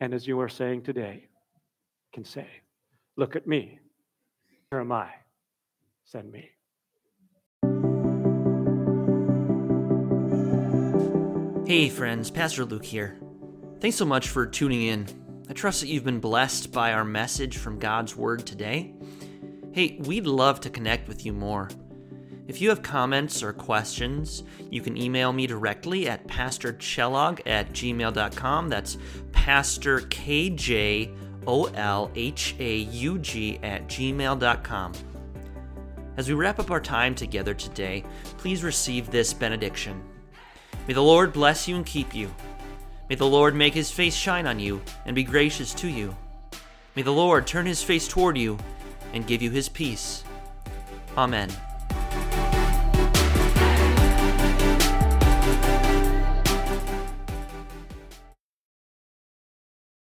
and 0.00 0.12
as 0.12 0.26
you 0.26 0.40
are 0.40 0.48
saying 0.48 0.82
today, 0.82 1.28
can 2.12 2.24
say, 2.24 2.46
Look 3.16 3.36
at 3.36 3.46
me. 3.46 3.78
Here 4.70 4.80
am 4.80 4.92
I. 4.92 5.10
Send 6.04 6.32
me. 6.32 6.50
Hey, 11.66 11.88
friends, 11.88 12.30
Pastor 12.30 12.64
Luke 12.64 12.84
here. 12.84 13.18
Thanks 13.80 13.96
so 13.96 14.04
much 14.04 14.28
for 14.28 14.46
tuning 14.46 14.82
in. 14.82 15.06
I 15.48 15.52
trust 15.52 15.80
that 15.82 15.88
you've 15.88 16.04
been 16.04 16.18
blessed 16.18 16.72
by 16.72 16.92
our 16.92 17.04
message 17.04 17.58
from 17.58 17.78
God's 17.78 18.16
Word 18.16 18.46
today. 18.46 18.94
Hey, 19.72 20.00
we'd 20.00 20.26
love 20.26 20.60
to 20.60 20.70
connect 20.70 21.08
with 21.08 21.24
you 21.24 21.32
more. 21.32 21.68
If 22.50 22.60
you 22.60 22.68
have 22.70 22.82
comments 22.82 23.44
or 23.44 23.52
questions, 23.52 24.42
you 24.72 24.80
can 24.80 24.96
email 24.96 25.32
me 25.32 25.46
directly 25.46 26.08
at 26.08 26.26
pastorkjolhaug 26.26 27.42
at 27.46 27.70
gmail.com. 27.70 28.68
That's 28.68 28.98
Pastor 29.30 30.00
K 30.10 30.50
J 30.50 31.12
O 31.46 31.66
L 31.66 32.10
H 32.16 32.56
A 32.58 32.78
U 32.78 33.20
G 33.20 33.60
at 33.62 33.86
gmail.com. 33.86 34.92
As 36.16 36.28
we 36.28 36.34
wrap 36.34 36.58
up 36.58 36.72
our 36.72 36.80
time 36.80 37.14
together 37.14 37.54
today, 37.54 38.04
please 38.36 38.64
receive 38.64 39.12
this 39.12 39.32
benediction. 39.32 40.02
May 40.88 40.94
the 40.94 41.00
Lord 41.04 41.32
bless 41.32 41.68
you 41.68 41.76
and 41.76 41.86
keep 41.86 42.16
you. 42.16 42.34
May 43.08 43.14
the 43.14 43.28
Lord 43.28 43.54
make 43.54 43.74
his 43.74 43.92
face 43.92 44.16
shine 44.16 44.48
on 44.48 44.58
you 44.58 44.82
and 45.06 45.14
be 45.14 45.22
gracious 45.22 45.72
to 45.74 45.86
you. 45.86 46.16
May 46.96 47.02
the 47.02 47.12
Lord 47.12 47.46
turn 47.46 47.64
his 47.64 47.84
face 47.84 48.08
toward 48.08 48.36
you 48.36 48.58
and 49.12 49.24
give 49.24 49.40
you 49.40 49.52
his 49.52 49.68
peace. 49.68 50.24
Amen. 51.16 51.48